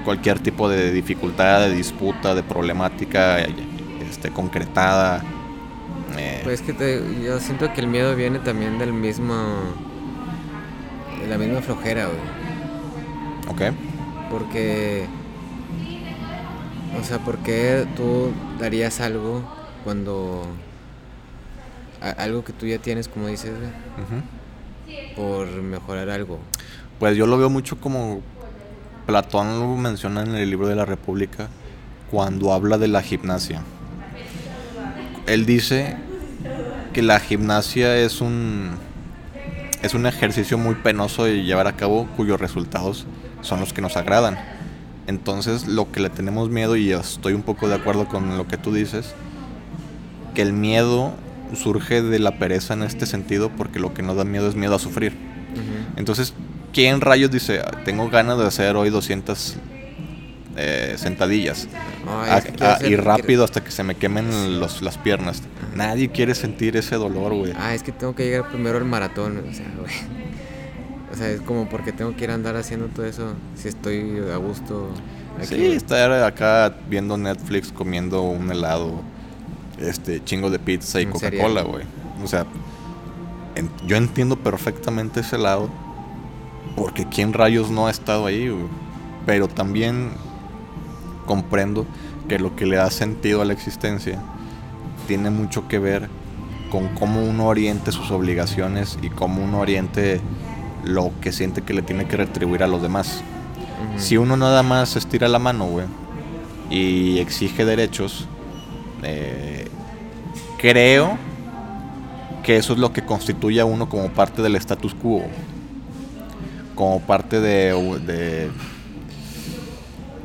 cualquier 0.04 0.40
tipo 0.40 0.68
de 0.68 0.92
dificultad, 0.92 1.60
de 1.60 1.76
disputa, 1.76 2.34
de 2.34 2.42
problemática 2.42 3.38
este, 4.10 4.32
concretada. 4.32 5.22
eh, 6.18 6.42
Pues 6.44 6.62
es 6.62 6.66
que 6.66 6.74
te- 6.74 7.04
yo 7.24 7.40
siento 7.40 7.72
que 7.72 7.82
el 7.82 7.88
miedo 7.88 8.16
viene 8.16 8.40
también 8.40 8.80
del 8.80 8.94
mismo. 8.94 9.36
la 11.30 11.38
misma 11.38 11.62
flojera, 11.62 12.08
güey. 12.08 12.45
Ok. 13.48 13.62
Porque. 14.30 15.06
O 17.00 17.04
sea, 17.04 17.20
¿por 17.20 17.38
qué 17.40 17.86
tú 17.96 18.32
darías 18.60 19.00
algo 19.02 19.42
cuando. 19.84 20.46
a- 22.02 22.10
algo 22.24 22.44
que 22.44 22.54
tú 22.54 22.66
ya 22.66 22.78
tienes, 22.78 23.08
como 23.08 23.28
dices, 23.28 23.52
güey, 23.58 23.72
Ujú. 24.06 25.16
por 25.16 25.48
mejorar 25.62 26.10
algo? 26.10 26.40
Pues 27.00 27.18
yo 27.18 27.26
lo 27.28 27.38
veo 27.38 27.50
mucho 27.50 27.80
como 27.80 28.22
Platón 29.06 29.60
lo 29.60 29.68
menciona 29.76 30.22
en 30.24 30.36
el 30.36 30.50
libro 30.50 30.68
de 30.68 30.76
la 30.76 30.86
República 30.86 31.48
cuando 32.10 32.54
habla 32.54 32.78
de 32.78 32.88
la 32.88 33.02
gimnasia. 33.02 33.62
Él 35.28 35.46
dice 35.46 35.98
que 36.94 37.02
la 37.02 37.20
gimnasia 37.20 37.98
es 37.98 38.22
un 38.22 38.72
es 39.82 39.94
un 39.94 40.06
ejercicio 40.06 40.58
muy 40.58 40.76
penoso 40.76 41.26
de 41.26 41.44
llevar 41.44 41.68
a 41.68 41.76
cabo 41.76 42.08
cuyos 42.16 42.40
resultados 42.40 43.06
son 43.46 43.60
los 43.60 43.74
que 43.74 43.82
nos 43.82 43.96
agradan. 43.98 44.38
Entonces, 45.08 45.68
lo 45.68 45.92
que 45.92 46.00
le 46.00 46.10
tenemos 46.10 46.50
miedo 46.50 46.76
y 46.76 46.92
estoy 46.92 47.34
un 47.34 47.44
poco 47.44 47.68
de 47.70 47.76
acuerdo 47.76 48.08
con 48.08 48.38
lo 48.38 48.48
que 48.48 48.58
tú 48.58 48.74
dices, 48.74 49.14
que 50.34 50.42
el 50.42 50.52
miedo 50.54 51.14
surge 51.56 52.02
de 52.02 52.20
la 52.20 52.40
pereza 52.40 52.74
en 52.74 52.84
este 52.84 53.06
sentido 53.06 53.50
porque 53.50 53.80
lo 53.80 53.94
que 53.94 54.02
nos 54.02 54.18
da 54.18 54.24
miedo 54.24 54.50
es 54.50 54.56
miedo 54.56 54.76
a 54.76 54.80
sufrir. 54.80 55.16
Entonces, 55.96 56.34
¿quién 56.74 57.02
rayos 57.02 57.32
dice, 57.32 57.60
"Ah, 57.62 57.72
tengo 57.86 58.10
ganas 58.10 58.38
de 58.40 58.46
hacer 58.48 58.76
hoy 58.76 58.90
200 58.90 59.56
eh, 60.58 60.96
sentadillas? 60.98 61.68
Ay, 62.08 62.32
hacer- 62.32 62.54
y 62.54 62.88
quiero- 62.88 63.04
rápido 63.04 63.44
hasta 63.44 63.64
que 63.64 63.72
se 63.72 63.84
me 63.84 63.96
quemen 63.96 64.60
los, 64.60 64.82
las 64.82 64.98
piernas. 64.98 65.44
Nadie 65.76 66.10
quiere 66.10 66.34
sentir 66.34 66.76
ese 66.78 66.96
dolor, 66.96 67.34
güey. 67.34 67.54
Ah, 67.58 67.74
es 67.76 67.84
que 67.84 67.92
tengo 67.92 68.16
que 68.16 68.24
llegar 68.24 68.50
primero 68.50 68.78
al 68.78 68.86
maratón, 68.86 69.44
o 69.50 69.54
sea, 69.54 69.66
güey. 69.78 69.92
O 71.16 71.18
sea, 71.18 71.30
es 71.30 71.40
como 71.42 71.70
porque 71.70 71.94
tengo 71.94 72.14
que 72.16 72.26
ir 72.26 72.32
a 72.32 72.34
andar 72.34 72.58
haciendo 72.58 72.88
todo 72.88 73.06
eso 73.06 73.34
si 73.56 73.70
estoy 73.70 74.20
a 74.34 74.36
gusto 74.36 74.90
aquí. 75.38 75.48
Sí, 75.56 75.66
estar 75.68 76.12
acá 76.12 76.76
viendo 76.90 77.18
Netflix 77.18 77.72
comiendo 77.72 78.22
un 78.22 78.52
helado, 78.52 79.02
este 79.80 80.22
chingo 80.24 80.50
de 80.50 80.60
pizza 80.60 81.00
y 81.00 81.06
Coca-Cola, 81.06 81.62
güey. 81.62 81.86
O 82.22 82.28
sea, 82.28 82.46
en- 83.56 83.70
yo 83.88 83.96
entiendo 83.96 84.36
perfectamente 84.36 85.22
ese 85.22 85.38
lado 85.38 85.70
porque 86.76 87.08
quién 87.08 87.32
rayos 87.32 87.72
no 87.72 87.88
ha 87.88 87.92
estado 87.92 88.26
ahí, 88.26 88.50
güey. 88.50 88.66
Pero 89.26 89.48
también 89.48 90.10
comprendo 91.26 91.86
que 92.28 92.40
lo 92.40 92.56
que 92.58 92.66
le 92.66 92.76
da 92.76 92.90
sentido 92.92 93.42
a 93.42 93.46
la 93.46 93.54
existencia 93.54 94.20
tiene 95.08 95.30
mucho 95.30 95.68
que 95.70 95.80
ver 95.80 96.10
con 96.70 96.90
cómo 96.90 97.24
uno 97.24 97.46
oriente 97.48 97.92
sus 97.94 98.12
obligaciones 98.12 98.98
y 99.02 99.10
cómo 99.10 99.44
uno 99.44 99.60
oriente 99.60 100.20
lo 100.86 101.12
que 101.22 101.32
siente 101.32 101.62
que 101.62 101.74
le 101.74 101.82
tiene 101.82 102.08
que 102.08 102.18
retribuir 102.18 102.64
a 102.64 102.68
los 102.68 102.82
demás. 102.82 103.22
Si 103.98 104.18
uno 104.18 104.38
nada 104.38 104.64
más 104.64 104.96
estira 104.96 105.28
la 105.28 105.40
mano, 105.40 105.66
güey, 105.66 105.86
y 106.70 107.20
exige 107.20 107.66
derechos, 107.66 108.28
eh, 109.04 109.68
creo 110.58 111.18
que 112.44 112.58
eso 112.58 112.74
es 112.74 112.80
lo 112.80 112.94
que 112.94 113.04
constituye 113.04 113.60
a 113.60 113.66
uno 113.66 113.90
como 113.90 114.10
parte 114.10 114.42
del 114.42 114.56
status 114.56 114.94
quo, 114.94 115.24
como 116.76 117.02
parte 117.02 117.40
de, 117.40 117.74
de, 118.06 118.50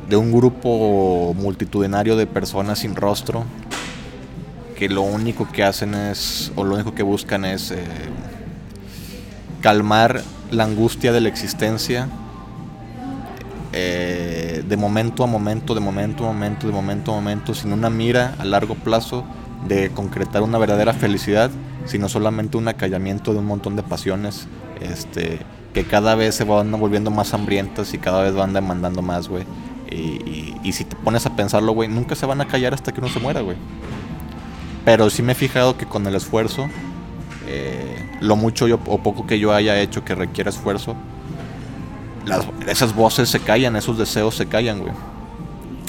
de 0.07 0.15
un 0.15 0.31
grupo 0.31 1.33
multitudinario 1.35 2.15
de 2.15 2.27
personas 2.27 2.79
sin 2.79 2.95
rostro 2.95 3.45
que 4.81 4.89
lo 4.89 5.03
único 5.03 5.47
que 5.51 5.63
hacen 5.63 5.93
es, 5.93 6.51
o 6.55 6.63
lo 6.63 6.73
único 6.73 6.95
que 6.95 7.03
buscan 7.03 7.45
es 7.45 7.69
eh, 7.69 7.83
calmar 9.61 10.23
la 10.51 10.63
angustia 10.65 11.11
de 11.11 11.21
la 11.21 11.29
existencia 11.29 12.07
eh, 13.73 14.63
de 14.67 14.77
momento 14.77 15.23
a 15.23 15.27
momento, 15.27 15.73
de 15.73 15.79
momento 15.79 16.25
a 16.27 16.33
momento, 16.33 16.67
de 16.67 16.73
momento 16.73 17.11
a 17.11 17.15
momento, 17.15 17.53
sin 17.53 17.71
una 17.73 17.89
mira 17.89 18.35
a 18.37 18.45
largo 18.45 18.75
plazo 18.75 19.23
de 19.67 19.91
concretar 19.91 20.41
una 20.41 20.57
verdadera 20.57 20.93
felicidad, 20.93 21.49
sino 21.85 22.09
solamente 22.09 22.57
un 22.57 22.67
acallamiento 22.67 23.33
de 23.33 23.39
un 23.39 23.45
montón 23.45 23.75
de 23.75 23.83
pasiones 23.83 24.47
este, 24.81 25.39
que 25.73 25.85
cada 25.85 26.15
vez 26.15 26.35
se 26.35 26.43
van 26.43 26.71
volviendo 26.71 27.11
más 27.11 27.33
hambrientas 27.33 27.93
y 27.93 27.97
cada 27.97 28.23
vez 28.23 28.33
van 28.33 28.53
demandando 28.53 29.01
más, 29.01 29.29
güey. 29.29 29.45
Y, 29.89 29.95
y- 29.95 30.55
y 30.63 30.71
si 30.73 30.83
te 30.83 30.95
pones 30.95 31.25
a 31.25 31.35
pensarlo, 31.35 31.71
güey, 31.73 31.89
nunca 31.89 32.15
se 32.15 32.25
van 32.25 32.41
a 32.41 32.47
callar 32.47 32.73
hasta 32.73 32.91
que 32.91 32.99
uno 32.99 33.09
se 33.09 33.19
muera, 33.19 33.41
güey. 33.41 33.57
Pero 34.85 35.09
sí 35.09 35.21
me 35.21 35.31
he 35.33 35.35
fijado 35.35 35.77
que 35.77 35.85
con 35.85 36.05
el 36.07 36.15
esfuerzo, 36.15 36.67
eh, 37.53 38.05
lo 38.21 38.37
mucho 38.37 38.65
o 38.85 38.97
poco 38.99 39.27
que 39.27 39.37
yo 39.37 39.53
haya 39.53 39.77
hecho 39.81 40.05
que 40.05 40.15
requiera 40.15 40.49
esfuerzo, 40.49 40.95
esas 42.65 42.95
voces 42.95 43.29
se 43.29 43.41
callan, 43.41 43.75
esos 43.75 43.97
deseos 43.97 44.35
se 44.35 44.45
callan, 44.45 44.79
güey. 44.79 44.93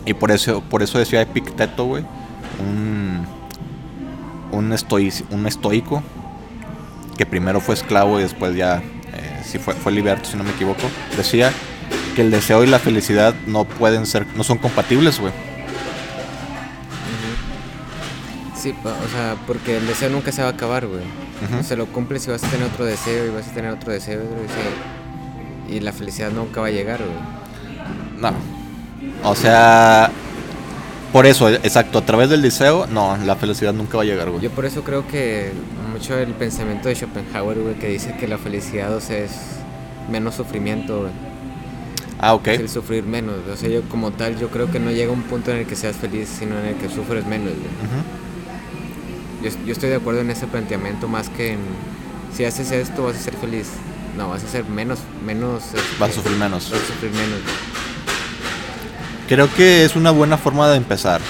Y 0.04 0.14
por 0.14 0.32
eso, 0.32 0.60
por 0.62 0.82
eso 0.82 0.98
decía 0.98 1.22
Epicteto, 1.22 1.84
güey, 1.84 2.04
un, 2.58 3.24
un, 4.50 4.76
un 5.30 5.46
estoico, 5.46 6.02
que 7.16 7.26
primero 7.26 7.60
fue 7.60 7.76
esclavo 7.76 8.18
y 8.18 8.24
después 8.24 8.56
ya, 8.56 8.78
eh, 9.12 9.42
si 9.44 9.58
fue, 9.60 9.74
fue 9.74 9.92
liberto, 9.92 10.28
si 10.28 10.36
no 10.36 10.42
me 10.42 10.50
equivoco, 10.50 10.82
decía 11.16 11.52
que 12.16 12.22
el 12.22 12.32
deseo 12.32 12.64
y 12.64 12.66
la 12.66 12.80
felicidad 12.80 13.34
no 13.46 13.64
pueden 13.64 14.06
ser, 14.06 14.26
no 14.34 14.42
son 14.42 14.58
compatibles, 14.58 15.20
güey. 15.20 15.32
Sí, 18.56 18.74
o 18.84 19.08
sea, 19.12 19.36
porque 19.46 19.76
el 19.76 19.86
deseo 19.86 20.10
nunca 20.10 20.32
se 20.32 20.42
va 20.42 20.48
a 20.48 20.52
acabar, 20.52 20.86
güey. 20.86 21.02
Se 21.62 21.76
lo 21.76 21.86
cumples 21.86 22.26
y 22.26 22.30
vas 22.30 22.44
a 22.44 22.48
tener 22.48 22.66
otro 22.66 22.84
deseo 22.84 23.26
y 23.26 23.30
vas 23.30 23.48
a 23.48 23.52
tener 23.52 23.70
otro 23.72 23.92
deseo, 23.92 24.20
otro 24.22 24.42
deseo. 24.42 24.72
Y 25.68 25.80
la 25.80 25.92
felicidad 25.92 26.30
nunca 26.30 26.60
va 26.60 26.68
a 26.68 26.70
llegar, 26.70 27.00
güey. 27.00 28.20
No. 28.20 28.32
O 29.28 29.34
sea, 29.34 30.10
por 31.12 31.26
eso, 31.26 31.48
exacto, 31.48 31.98
a 31.98 32.06
través 32.06 32.30
del 32.30 32.42
deseo, 32.42 32.86
no, 32.86 33.16
la 33.16 33.36
felicidad 33.36 33.72
nunca 33.72 33.96
va 33.96 34.02
a 34.02 34.06
llegar, 34.06 34.30
güey. 34.30 34.42
Yo 34.42 34.50
por 34.50 34.64
eso 34.64 34.82
creo 34.82 35.06
que 35.06 35.52
mucho 35.92 36.16
el 36.18 36.32
pensamiento 36.34 36.88
de 36.88 36.94
Schopenhauer, 36.94 37.58
güey, 37.58 37.74
que 37.74 37.88
dice 37.88 38.16
que 38.18 38.28
la 38.28 38.38
felicidad, 38.38 38.94
o 38.94 39.00
sea, 39.00 39.18
es 39.18 39.32
menos 40.10 40.34
sufrimiento, 40.34 41.00
güey. 41.00 41.12
Ah, 42.18 42.34
ok. 42.34 42.48
el 42.48 42.68
sufrir 42.68 43.02
menos. 43.02 43.34
O 43.52 43.56
sea, 43.56 43.68
yo 43.68 43.82
como 43.88 44.12
tal, 44.12 44.38
yo 44.38 44.48
creo 44.48 44.70
que 44.70 44.78
no 44.78 44.92
llega 44.92 45.10
un 45.10 45.22
punto 45.22 45.50
en 45.50 45.58
el 45.58 45.66
que 45.66 45.74
seas 45.74 45.96
feliz, 45.96 46.28
sino 46.28 46.56
en 46.60 46.66
el 46.66 46.74
que 46.76 46.88
sufres 46.88 47.26
menos, 47.26 47.52
güey 47.54 48.21
yo, 49.42 49.72
estoy 49.72 49.90
de 49.90 49.96
acuerdo 49.96 50.20
en 50.20 50.30
ese 50.30 50.46
planteamiento 50.46 51.08
más 51.08 51.28
que 51.28 51.52
en 51.52 51.60
si 52.34 52.44
haces 52.44 52.70
esto 52.72 53.04
vas 53.04 53.16
a 53.16 53.18
ser 53.18 53.34
feliz. 53.34 53.68
No, 54.16 54.28
vas 54.28 54.44
a 54.44 54.48
ser 54.48 54.64
menos, 54.64 55.00
menos. 55.24 55.64
vas 55.98 56.10
a 56.10 56.14
sufrir 56.14 56.36
menos. 56.36 56.70
Vas 56.70 56.80
a 56.80 56.86
sufrir 56.86 57.10
menos. 57.12 57.40
Creo 59.28 59.52
que 59.54 59.84
es 59.84 59.96
una 59.96 60.10
buena 60.10 60.36
forma 60.36 60.68
de 60.68 60.76
empezar, 60.76 61.20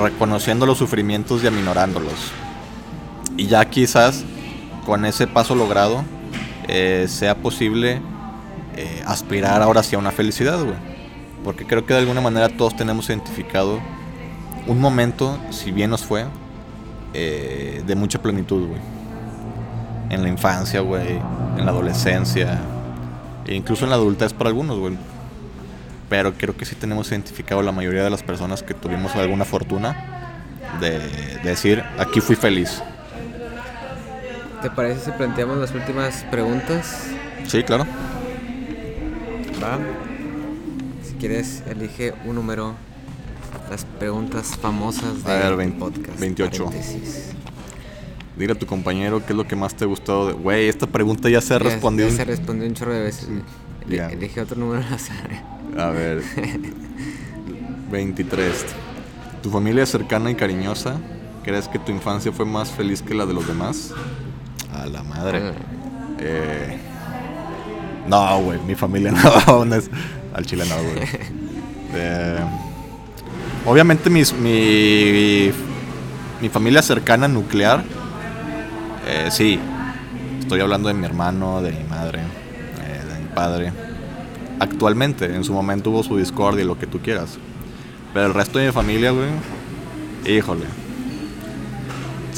reconociendo 0.00 0.66
los 0.66 0.78
sufrimientos 0.78 1.42
y 1.42 1.46
aminorándolos. 1.46 2.32
Y 3.36 3.46
ya 3.46 3.64
quizás 3.64 4.24
con 4.86 5.04
ese 5.04 5.26
paso 5.26 5.54
logrado 5.54 6.04
eh, 6.68 7.06
sea 7.08 7.36
posible 7.36 8.00
eh, 8.76 9.02
aspirar 9.06 9.62
ahora 9.62 9.80
hacia 9.80 9.98
una 9.98 10.12
felicidad, 10.12 10.62
güey. 10.62 10.76
Porque 11.44 11.66
creo 11.66 11.86
que 11.86 11.94
de 11.94 12.00
alguna 12.00 12.20
manera 12.20 12.48
todos 12.48 12.76
tenemos 12.76 13.08
identificado 13.08 13.80
un 14.66 14.80
momento, 14.80 15.38
si 15.50 15.72
bien 15.72 15.90
nos 15.90 16.04
fue, 16.04 16.26
eh, 17.14 17.82
de 17.86 17.94
mucha 17.94 18.20
plenitud, 18.20 18.68
güey. 18.68 18.80
En 20.10 20.22
la 20.22 20.28
infancia, 20.28 20.80
güey, 20.80 21.20
en 21.56 21.64
la 21.64 21.70
adolescencia, 21.70 22.60
e 23.46 23.54
incluso 23.54 23.84
en 23.84 23.90
la 23.90 23.96
adultez 23.96 24.32
para 24.32 24.48
algunos, 24.48 24.78
güey. 24.78 24.96
Pero 26.08 26.34
creo 26.34 26.56
que 26.56 26.64
sí 26.64 26.74
tenemos 26.74 27.10
identificado 27.12 27.62
la 27.62 27.72
mayoría 27.72 28.02
de 28.02 28.10
las 28.10 28.22
personas 28.22 28.62
que 28.62 28.74
tuvimos 28.74 29.14
alguna 29.14 29.44
fortuna 29.44 29.96
de, 30.80 30.98
decir, 31.44 31.82
aquí 31.98 32.20
fui 32.20 32.36
feliz. 32.36 32.82
¿Te 34.62 34.70
parece 34.70 35.06
si 35.06 35.10
planteamos 35.12 35.58
las 35.58 35.72
últimas 35.72 36.24
preguntas? 36.30 37.06
Sí, 37.46 37.62
claro. 37.62 37.86
Va. 39.62 39.78
Si 41.02 41.14
quieres, 41.14 41.62
elige 41.68 42.14
un 42.24 42.34
número 42.34 42.74
las 43.70 43.84
preguntas 43.84 44.56
famosas 44.60 45.24
del 45.24 45.72
podcast. 45.74 46.18
28. 46.18 46.70
Dile 48.36 48.52
a 48.52 48.58
tu 48.58 48.66
compañero 48.66 49.24
qué 49.24 49.32
es 49.32 49.36
lo 49.36 49.46
que 49.46 49.54
más 49.56 49.74
te 49.74 49.84
ha 49.84 49.86
gustado 49.86 50.28
de. 50.28 50.32
Güey, 50.32 50.68
esta 50.68 50.86
pregunta 50.86 51.28
ya 51.28 51.40
se 51.40 51.54
ha 51.54 51.58
respondido. 51.58 52.08
Ya 52.08 52.16
se 52.16 52.24
respondió 52.24 52.66
un 52.66 52.74
chorro 52.74 52.94
de 52.94 53.02
veces. 53.02 53.28
Elige 53.88 54.40
otro 54.40 54.56
número 54.56 54.82
al 54.86 54.94
azar. 54.94 55.44
A 55.76 55.90
ver. 55.90 56.22
23. 57.90 58.64
¿Tu 59.42 59.50
familia 59.50 59.82
es 59.82 59.90
cercana 59.90 60.30
y 60.30 60.34
cariñosa? 60.34 60.96
¿Crees 61.42 61.68
que 61.68 61.78
tu 61.78 61.90
infancia 61.92 62.32
fue 62.32 62.44
más 62.44 62.70
feliz 62.70 63.02
que 63.02 63.14
la 63.14 63.26
de 63.26 63.34
los 63.34 63.46
demás? 63.46 63.92
A 64.72 64.86
la 64.86 65.02
madre. 65.02 65.40
Ah. 65.48 65.52
Eh, 66.18 66.78
no, 68.06 68.42
güey, 68.42 68.58
mi 68.60 68.74
familia 68.74 69.12
no. 69.46 69.62
al 70.34 70.46
chile 70.46 70.64
no, 70.68 70.76
güey. 70.76 71.08
Eh, 71.92 72.38
Obviamente 73.66 74.10
mis, 74.10 74.32
mi, 74.32 75.50
mi 76.40 76.48
familia 76.48 76.82
cercana 76.82 77.28
nuclear, 77.28 77.84
eh, 79.06 79.28
sí. 79.30 79.58
Estoy 80.40 80.60
hablando 80.60 80.88
de 80.88 80.94
mi 80.94 81.04
hermano, 81.04 81.62
de 81.62 81.72
mi 81.72 81.84
madre, 81.84 82.20
eh, 82.20 83.04
de 83.12 83.20
mi 83.20 83.26
padre. 83.34 83.72
Actualmente, 84.58 85.26
en 85.26 85.44
su 85.44 85.52
momento 85.52 85.90
hubo 85.90 86.02
su 86.02 86.16
discordia 86.16 86.64
y 86.64 86.66
lo 86.66 86.78
que 86.78 86.86
tú 86.86 87.00
quieras. 87.00 87.38
Pero 88.12 88.26
el 88.26 88.34
resto 88.34 88.58
de 88.58 88.66
mi 88.66 88.72
familia, 88.72 89.12
güey, 89.12 89.28
híjole. 90.26 90.64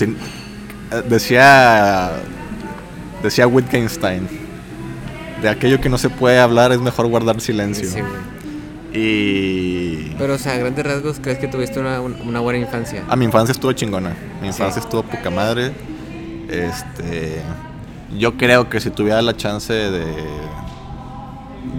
Eh, 0.01 1.03
decía, 1.09 2.13
decía 3.23 3.47
Wittgenstein, 3.47 4.29
de 5.41 5.49
aquello 5.49 5.81
que 5.81 5.89
no 5.89 5.99
se 5.99 6.11
puede 6.11 6.39
hablar 6.39 6.73
es 6.73 6.81
mejor 6.81 7.07
guardar 7.07 7.41
silencio. 7.41 7.89
Sí, 7.89 8.01
y. 8.95 10.15
Pero, 10.19 10.35
o 10.35 10.39
sea, 10.39 10.55
a 10.55 10.59
grandes 10.59 10.85
rasgos, 10.85 11.19
¿crees 11.21 11.39
que 11.39 11.49
tuviste 11.49 11.81
una, 11.81 12.01
buena 12.41 12.59
infancia? 12.59 13.05
A 13.09 13.17
mi 13.17 13.25
infancia 13.25 13.53
estuvo 13.53 13.73
chingona. 13.73 14.15
Mi 14.41 14.49
infancia 14.49 14.81
estuvo 14.81 15.03
poca 15.03 15.31
madre. 15.31 15.73
Este. 16.49 17.41
Yo 18.19 18.37
creo 18.37 18.69
que 18.69 18.81
si 18.81 18.91
tuviera 18.91 19.23
la 19.23 19.37
chance 19.37 19.73
de. 19.73 20.05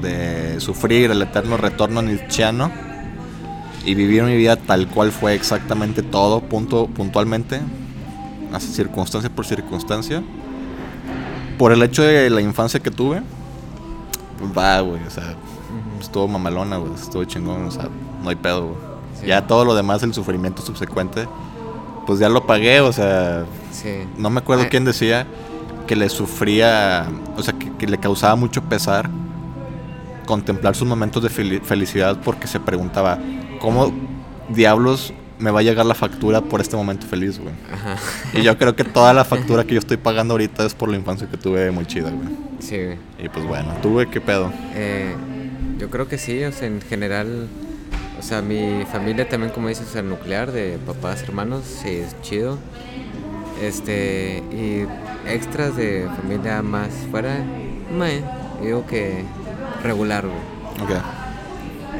de 0.02 0.60
sufrir 0.60 1.12
el 1.12 1.22
eterno 1.22 1.58
retorno 1.58 2.02
nietzscheano 2.02 2.72
y 3.86 3.96
vivir 3.96 4.24
mi 4.24 4.36
vida 4.36 4.56
tal 4.56 4.88
cual 4.88 5.12
fue 5.12 5.36
exactamente 5.36 6.02
todo, 6.02 6.42
punto, 6.42 6.88
puntualmente, 6.88 7.60
así 8.54 8.68
circunstancia 8.68 9.30
por 9.30 9.46
circunstancia, 9.46 10.24
por 11.58 11.74
el 11.74 11.84
hecho 11.84 12.02
de 12.02 12.30
la 12.30 12.40
infancia 12.40 12.80
que 12.80 12.92
tuve, 12.92 13.22
pues 14.40 14.58
va, 14.58 14.80
güey, 14.80 15.02
o 15.06 15.10
sea 15.10 15.36
estuvo 16.04 16.28
mamalona, 16.28 16.78
güey, 16.78 16.94
estuvo 16.94 17.24
chingón, 17.26 17.66
o 17.66 17.72
sea, 17.72 17.90
no 18.22 18.30
hay 18.30 18.36
pedo, 18.36 18.68
güey. 18.68 19.28
Ya 19.28 19.48
todo 19.48 19.64
lo 19.64 19.74
demás, 19.74 20.04
el 20.04 20.14
sufrimiento 20.14 20.62
subsecuente, 20.62 21.28
pues 22.06 22.20
ya 22.20 22.30
lo 22.30 22.46
pagué, 22.46 22.82
o 22.82 22.92
sea, 22.92 23.46
no 24.18 24.30
me 24.30 24.40
acuerdo 24.40 24.64
ah. 24.64 24.68
quién 24.70 24.84
decía 24.86 25.26
que 25.88 25.96
le 25.96 26.10
sufría, 26.10 27.08
o 27.38 27.42
sea, 27.42 27.54
que, 27.54 27.88
le 27.88 27.98
causaba 27.98 28.36
mucho 28.36 28.62
pesar 28.64 29.10
contemplar 30.26 30.76
sus 30.76 30.88
momentos 30.88 31.22
de 31.24 31.30
felicidad 31.30 32.18
porque 32.24 32.48
se 32.48 32.60
preguntaba, 32.60 33.20
¿cómo 33.60 33.94
diablos 34.50 35.14
me 35.40 35.52
va 35.52 35.60
a 35.60 35.64
llegar 35.64 35.86
la 35.86 35.96
factura 35.96 36.42
por 36.42 36.62
este 36.62 36.78
momento 36.78 37.06
feliz, 37.08 37.40
güey? 37.40 37.54
Y 38.34 38.42
yo 38.44 38.58
creo 38.58 38.76
que 38.76 38.86
toda 38.86 39.14
la 39.14 39.26
factura 39.26 39.66
que 39.66 39.74
yo 39.74 39.80
estoy 39.80 39.98
pagando 39.98 40.34
ahorita 40.34 40.66
es 40.66 40.74
por 40.74 40.90
la 40.90 40.96
infancia 40.96 41.30
que 41.30 41.38
tuve 41.38 41.72
muy 41.72 41.86
chida, 41.86 42.10
güey. 42.10 42.30
Sí, 42.60 42.78
güey. 42.78 42.98
Y 43.20 43.30
pues 43.30 43.46
bueno, 43.46 43.74
¿tuve 43.82 44.10
qué 44.10 44.22
pedo? 44.22 44.52
Eh, 44.74 45.14
yo 45.78 45.90
creo 45.90 46.08
que 46.08 46.18
sí, 46.18 46.44
o 46.44 46.52
sea, 46.52 46.68
en 46.68 46.82
general, 46.82 47.48
o 48.20 48.22
sea, 48.22 48.42
mi 48.42 48.86
familia 48.92 49.28
también, 49.28 49.52
como 49.52 49.68
dices, 49.68 49.88
o 49.88 49.92
sea, 49.92 50.02
nuclear, 50.02 50.52
de 50.52 50.78
papás, 50.86 51.24
hermanos, 51.24 51.64
sí, 51.66 51.90
es 51.90 52.20
chido. 52.22 52.58
Este, 53.62 54.44
y 54.52 54.86
extras 55.30 55.76
de 55.76 56.08
familia 56.22 56.62
más 56.62 56.90
fuera, 57.12 57.38
me, 57.98 58.22
digo 58.62 58.86
que 58.86 59.24
regular, 59.84 60.26
güey. 60.26 60.84
Ok. 60.84 61.04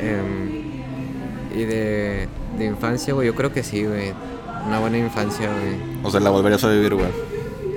Em, 0.02 0.84
y 1.56 1.66
de, 1.66 2.28
de 2.58 2.66
infancia, 2.66 3.14
güey, 3.14 3.28
yo 3.28 3.36
creo 3.36 3.54
que 3.54 3.64
sí, 3.64 3.86
güey. 3.86 4.14
Una 4.66 4.80
buena 4.80 4.98
infancia, 4.98 5.50
güey. 5.50 5.76
O 6.04 6.10
sea, 6.10 6.20
la 6.20 6.30
volverías 6.30 6.64
a 6.64 6.70
vivir, 6.70 6.96
güey. 6.96 7.10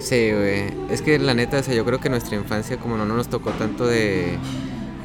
Sí, 0.00 0.30
güey. 0.32 0.72
Es 0.90 1.02
que 1.02 1.18
la 1.18 1.34
neta, 1.34 1.58
o 1.58 1.62
sea, 1.62 1.74
yo 1.74 1.84
creo 1.84 2.00
que 2.00 2.08
nuestra 2.08 2.36
infancia, 2.36 2.76
como 2.76 2.96
no 2.96 3.04
nos 3.06 3.28
tocó 3.28 3.50
tanto 3.50 3.86
de 3.86 4.38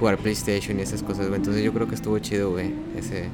jugar 0.01 0.17
PlayStation 0.17 0.79
y 0.79 0.81
esas 0.81 1.03
cosas, 1.03 1.27
güey. 1.27 1.37
Entonces 1.37 1.63
yo 1.63 1.71
creo 1.71 1.87
que 1.87 1.93
estuvo 1.93 2.17
chido, 2.17 2.49
güey. 2.49 2.73
Ese... 2.97 3.29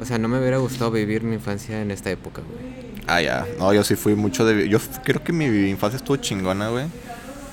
O 0.00 0.06
sea, 0.06 0.16
no 0.16 0.26
me 0.26 0.38
hubiera 0.38 0.56
gustado 0.56 0.90
vivir 0.90 1.22
mi 1.22 1.34
infancia 1.34 1.82
en 1.82 1.90
esta 1.90 2.10
época, 2.10 2.40
güey. 2.40 2.72
Ah, 3.06 3.20
ya. 3.20 3.46
No, 3.58 3.74
yo 3.74 3.84
sí 3.84 3.94
fui 3.94 4.14
mucho 4.14 4.46
de... 4.46 4.70
Yo 4.70 4.78
creo 5.04 5.22
que 5.22 5.34
mi 5.34 5.44
infancia 5.68 5.98
estuvo 5.98 6.16
chingona, 6.16 6.70
güey. 6.70 6.86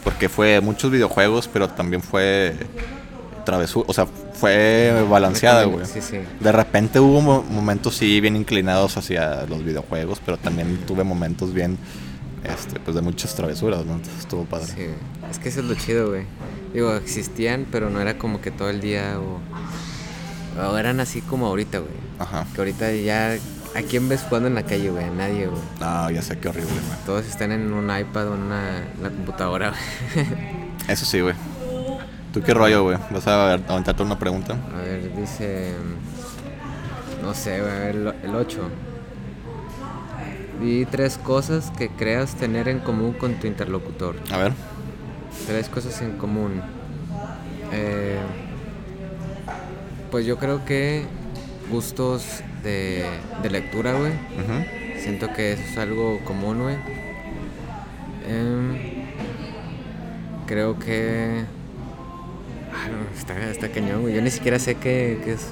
Porque 0.06 0.30
fue 0.30 0.62
muchos 0.62 0.89
videojuegos, 0.89 1.49
pero 1.52 1.67
también 1.67 2.02
fue 2.02 2.56
travesura. 3.45 3.86
O 3.89 3.93
sea, 3.93 4.06
fue 4.06 5.06
balanceada, 5.10 5.65
güey. 5.65 5.86
Sí, 5.86 5.99
sí. 6.02 6.19
De 6.39 6.52
repente 6.54 7.02
hubo 7.02 7.21
momentos, 7.43 7.97
sí, 7.97 8.21
bien 8.21 8.38
inclinados 8.38 8.95
hacia 8.95 9.45
los 9.47 9.65
videojuegos, 9.65 10.21
pero 10.25 10.38
también 10.38 10.78
tuve 10.88 11.04
momentos 11.04 11.54
bien... 11.54 11.78
Este, 12.43 12.80
pues 12.80 12.95
de 12.95 13.02
muchas 13.02 13.36
travesuras, 13.36 13.86
¿no? 13.86 13.93
Entonces 13.93 14.19
estuvo 14.19 14.45
padre. 14.45 14.67
Sí, 14.67 14.86
es 15.30 15.39
que 15.39 15.49
eso 15.49 15.60
es 15.60 15.65
lo 15.65 15.75
chido, 15.75 16.10
güey. 16.10 16.23
Digo, 16.73 16.93
existían, 16.95 17.65
pero 17.71 17.89
no 17.89 17.99
era 17.99 18.17
como 18.17 18.41
que 18.41 18.52
todo 18.52 18.69
el 18.69 18.80
día 18.82 19.19
o, 19.19 19.39
o 20.69 20.78
eran 20.78 20.99
así 20.99 21.21
como 21.21 21.47
ahorita, 21.47 21.80
güey. 21.80 21.91
Ajá. 22.19 22.45
Que 22.54 22.62
ahorita 22.62 22.91
ya 22.93 23.38
¿A 23.75 23.82
quién 23.84 24.10
ves 24.10 24.21
jugando 24.28 24.47
en 24.47 24.56
la 24.56 24.63
calle, 24.63 24.89
güey? 24.89 25.08
Nadie, 25.12 25.45
güey. 25.45 25.62
No, 25.80 26.10
ya 26.10 26.23
sé 26.23 26.39
qué 26.39 26.49
horrible, 26.49 26.71
güey. 26.71 27.06
Todos 27.06 27.28
están 27.28 27.52
en 27.52 27.71
un 27.71 27.86
iPad 27.95 28.30
o 28.30 28.34
en 28.34 28.41
una, 28.41 28.82
computadora, 29.15 29.73
Eso 30.88 31.06
sí, 31.06 31.19
güey. 31.19 31.36
¿Tú 32.34 32.41
qué 32.41 32.54
rollo, 32.56 32.84
güey? 32.84 32.97
¿Vas 33.12 33.28
a 33.28 33.54
aventarte 33.54 34.02
una 34.02 34.17
pregunta? 34.17 34.56
A 34.75 34.82
ver, 34.82 35.15
dice. 35.15 35.73
No 37.21 37.34
sé, 37.36 37.60
güey, 37.62 37.71
a 37.71 37.80
ver, 37.80 37.95
el- 37.95 38.13
el 38.23 38.36
8. 38.36 38.69
Di 40.62 40.86
tres 40.86 41.17
cosas 41.17 41.72
que 41.78 41.89
creas 41.89 42.36
tener 42.36 42.67
en 42.67 42.80
común 42.80 43.13
con 43.13 43.36
tu 43.36 43.48
interlocutor. 43.48 44.15
A 44.32 44.38
ver. 44.38 44.54
Tres 45.48 45.69
cosas 45.69 46.02
en 46.02 46.17
común. 46.17 46.62
Eh, 47.72 48.17
pues 50.12 50.26
yo 50.26 50.38
creo 50.38 50.65
que 50.65 51.06
gustos 51.72 52.41
de, 52.63 53.06
de 53.41 53.50
lectura, 53.50 53.93
güey. 53.93 54.12
Siento 55.02 55.32
que 55.34 55.54
eso 55.54 55.63
es 55.63 55.78
algo 55.78 56.19
común, 56.26 56.62
güey. 56.63 56.76
Em, 58.28 58.78
creo 60.45 60.78
que... 60.78 61.45
Ah, 62.74 62.88
no, 62.89 63.17
está, 63.17 63.50
está 63.50 63.69
cañón, 63.69 64.02
güey. 64.02 64.13
Yo 64.13 64.22
ni 64.22 64.30
siquiera 64.30 64.60
sé 64.60 64.76
qué, 64.76 65.22
qué 65.24 65.34
es 65.34 65.48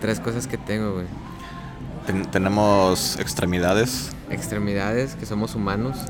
tres 0.00 0.18
cosas 0.18 0.46
que 0.48 0.58
tengo, 0.58 0.94
güey. 0.94 1.06
Ten- 2.06 2.26
tenemos 2.30 3.18
extremidades. 3.20 4.10
Extremidades, 4.30 5.14
que 5.16 5.26
somos 5.26 5.54
humanos. 5.54 5.96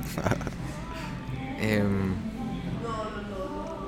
Em, 1.61 2.13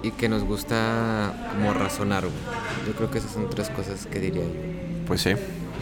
y 0.03 0.11
que 0.13 0.29
nos 0.29 0.45
gusta 0.45 1.35
como 1.51 1.75
razonar. 1.75 2.25
Yo 2.87 2.93
creo 2.95 3.11
que 3.11 3.19
esas 3.19 3.33
son 3.33 3.51
tres 3.51 3.69
cosas 3.71 4.07
que 4.07 4.21
diría 4.21 4.45
yo. 4.45 4.51
Pues 5.07 5.21
sí, 5.21 5.33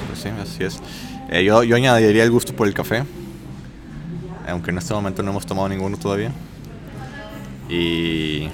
pues 0.09 0.19
sí, 0.21 0.29
así 0.29 0.65
es. 0.65 0.81
Eh, 1.31 1.45
yo, 1.45 1.63
yo 1.63 1.77
añadiría 1.77 2.25
el 2.25 2.31
gusto 2.31 2.55
por 2.55 2.67
el 2.67 2.75
café. 2.75 3.05
Aunque 4.49 4.71
en 4.71 4.79
este 4.79 4.93
momento 4.95 5.23
no 5.23 5.31
hemos 5.31 5.47
tomado 5.47 5.69
ninguno 5.69 5.97
todavía. 5.97 6.33
Y. 7.69 8.49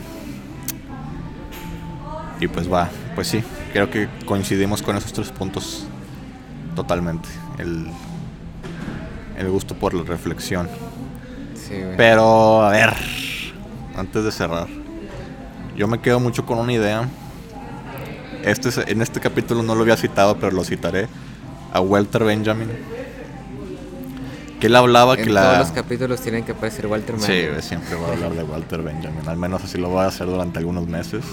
Y 2.40 2.48
pues 2.48 2.72
va, 2.72 2.88
pues 3.14 3.28
sí, 3.28 3.42
creo 3.72 3.90
que 3.90 4.08
coincidimos 4.24 4.82
con 4.82 4.96
esos 4.96 5.12
tres 5.12 5.30
puntos 5.30 5.84
totalmente. 6.74 7.28
El, 7.58 7.86
el 9.40 9.50
gusto 9.50 9.74
por 9.74 9.94
la 9.94 10.02
reflexión. 10.04 10.68
Sí, 11.54 11.74
güey. 11.80 11.96
Pero, 11.96 12.62
a 12.62 12.70
ver, 12.70 12.94
antes 13.96 14.24
de 14.24 14.32
cerrar, 14.32 14.66
yo 15.76 15.88
me 15.88 16.00
quedo 16.00 16.20
mucho 16.20 16.44
con 16.46 16.58
una 16.58 16.72
idea. 16.72 17.08
Este, 18.44 18.68
es- 18.70 18.78
en 18.78 19.02
este 19.02 19.20
capítulo 19.20 19.62
no 19.62 19.74
lo 19.74 19.82
había 19.82 19.96
citado, 19.96 20.36
pero 20.38 20.52
lo 20.52 20.64
citaré. 20.64 21.08
A 21.72 21.80
Walter 21.80 22.24
Benjamin. 22.24 22.68
Que 24.58 24.66
él 24.66 24.76
hablaba 24.76 25.14
en 25.14 25.20
que 25.20 25.30
todos 25.30 25.34
la... 25.42 25.58
los 25.60 25.70
capítulos 25.70 26.20
tienen 26.20 26.44
que 26.44 26.52
aparecer 26.52 26.86
Walter 26.86 27.14
Sí, 27.18 27.32
Mann. 27.32 27.50
güey, 27.52 27.62
siempre 27.62 27.94
voy 27.94 28.10
a 28.10 28.12
hablar 28.12 28.32
de 28.34 28.42
Walter 28.42 28.82
Benjamin. 28.82 29.26
Al 29.28 29.36
menos 29.38 29.64
así 29.64 29.78
lo 29.78 29.88
voy 29.88 30.02
a 30.04 30.08
hacer 30.08 30.26
durante 30.26 30.58
algunos 30.58 30.86
meses. 30.86 31.24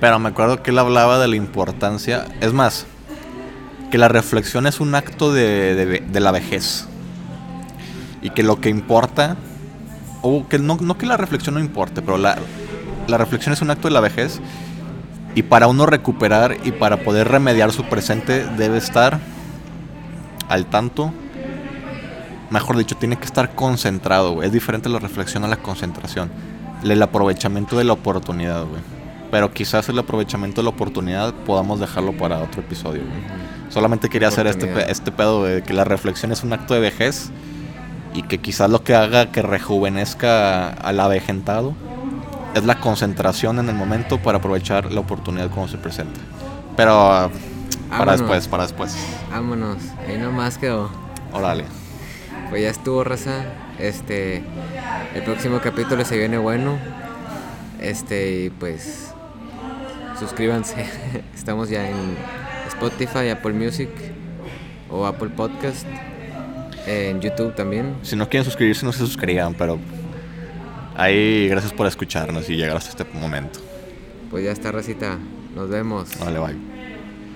Pero 0.00 0.18
me 0.18 0.30
acuerdo 0.30 0.62
que 0.62 0.70
él 0.72 0.78
hablaba 0.78 1.18
de 1.18 1.28
la 1.28 1.36
importancia. 1.36 2.24
Es 2.40 2.52
más, 2.52 2.86
que 3.90 3.98
la 3.98 4.08
reflexión 4.08 4.66
es 4.66 4.80
un 4.80 4.94
acto 4.94 5.32
de, 5.32 5.74
de 5.76 6.00
de 6.00 6.20
la 6.20 6.32
vejez. 6.32 6.86
Y 8.22 8.30
que 8.30 8.42
lo 8.42 8.60
que 8.60 8.68
importa. 8.68 9.36
O 10.22 10.46
que 10.48 10.58
no, 10.58 10.76
no 10.80 10.98
que 10.98 11.06
la 11.06 11.16
reflexión 11.16 11.54
no 11.54 11.60
importe, 11.60 12.02
pero 12.02 12.18
la, 12.18 12.36
la 13.06 13.18
reflexión 13.18 13.52
es 13.52 13.62
un 13.62 13.70
acto 13.70 13.88
de 13.88 13.94
la 13.94 14.00
vejez. 14.00 14.40
Y 15.34 15.42
para 15.42 15.66
uno 15.66 15.86
recuperar 15.86 16.56
y 16.64 16.72
para 16.72 16.98
poder 16.98 17.28
remediar 17.28 17.70
su 17.72 17.84
presente, 17.84 18.44
debe 18.56 18.78
estar 18.78 19.20
al 20.48 20.66
tanto 20.66 21.12
mejor 22.50 22.76
dicho, 22.76 22.96
tiene 22.96 23.16
que 23.16 23.24
estar 23.24 23.54
concentrado, 23.54 24.32
güey. 24.32 24.46
Es 24.46 24.52
diferente 24.52 24.88
la 24.88 24.98
reflexión 24.98 25.44
a 25.44 25.48
la 25.48 25.56
concentración. 25.56 26.30
El 26.82 27.02
aprovechamiento 27.02 27.76
de 27.76 27.84
la 27.84 27.92
oportunidad, 27.92 28.64
güey. 28.64 28.80
Pero 29.30 29.52
quizás 29.52 29.88
el 29.88 29.98
aprovechamiento 29.98 30.60
de 30.60 30.64
la 30.64 30.70
oportunidad 30.70 31.34
podamos 31.34 31.80
dejarlo 31.80 32.16
para 32.16 32.38
otro 32.38 32.60
episodio, 32.60 33.02
güey. 33.02 33.70
Solamente 33.70 34.08
quería 34.08 34.28
hacer 34.28 34.46
este, 34.46 34.90
este 34.90 35.10
pedo 35.10 35.44
de 35.44 35.62
que 35.62 35.72
la 35.72 35.84
reflexión 35.84 36.30
es 36.30 36.44
un 36.44 36.52
acto 36.52 36.74
de 36.74 36.80
vejez 36.80 37.30
y 38.16 38.22
que 38.22 38.38
quizás 38.38 38.70
lo 38.70 38.82
que 38.82 38.94
haga 38.94 39.30
que 39.30 39.42
rejuvenezca 39.42 40.68
al 40.68 40.98
avejentado 41.00 41.74
es 42.54 42.64
la 42.64 42.80
concentración 42.80 43.58
en 43.58 43.68
el 43.68 43.74
momento 43.74 44.18
para 44.18 44.38
aprovechar 44.38 44.90
la 44.90 45.00
oportunidad 45.00 45.50
cuando 45.50 45.70
se 45.70 45.76
presenta. 45.76 46.18
Pero 46.78 46.92
ah, 47.12 47.28
para 47.90 47.98
Vámonos. 47.98 48.20
después, 48.20 48.48
para 48.48 48.62
después. 48.62 48.96
Vámonos. 49.30 49.76
Ahí 50.08 50.16
nomás 50.16 50.56
quedó. 50.56 50.90
Órale. 51.30 51.66
Pues 52.48 52.62
ya 52.62 52.70
estuvo, 52.70 53.04
raza. 53.04 53.44
Este. 53.78 54.42
El 55.14 55.22
próximo 55.22 55.60
capítulo 55.62 56.02
se 56.06 56.16
viene 56.16 56.38
bueno. 56.38 56.78
Este, 57.80 58.44
y 58.44 58.50
pues. 58.50 59.12
Suscríbanse. 60.18 60.86
Estamos 61.34 61.68
ya 61.68 61.86
en 61.86 62.16
Spotify, 62.68 63.28
Apple 63.28 63.52
Music 63.52 63.90
o 64.90 65.04
Apple 65.04 65.28
Podcast. 65.28 65.86
En 66.86 67.20
YouTube 67.20 67.54
también. 67.54 67.96
Si 68.02 68.14
no 68.16 68.28
quieren 68.28 68.44
suscribirse, 68.44 68.86
no 68.86 68.92
se 68.92 69.00
suscriban, 69.00 69.54
pero 69.54 69.78
ahí 70.96 71.48
gracias 71.48 71.72
por 71.72 71.86
escucharnos 71.86 72.48
y 72.48 72.56
llegar 72.56 72.76
hasta 72.76 72.90
este 72.90 73.18
momento. 73.18 73.60
Pues 74.30 74.44
ya 74.44 74.52
está, 74.52 74.72
racita. 74.72 75.18
Nos 75.54 75.68
vemos. 75.68 76.08
Vale, 76.20 76.38
bye. 76.38 76.75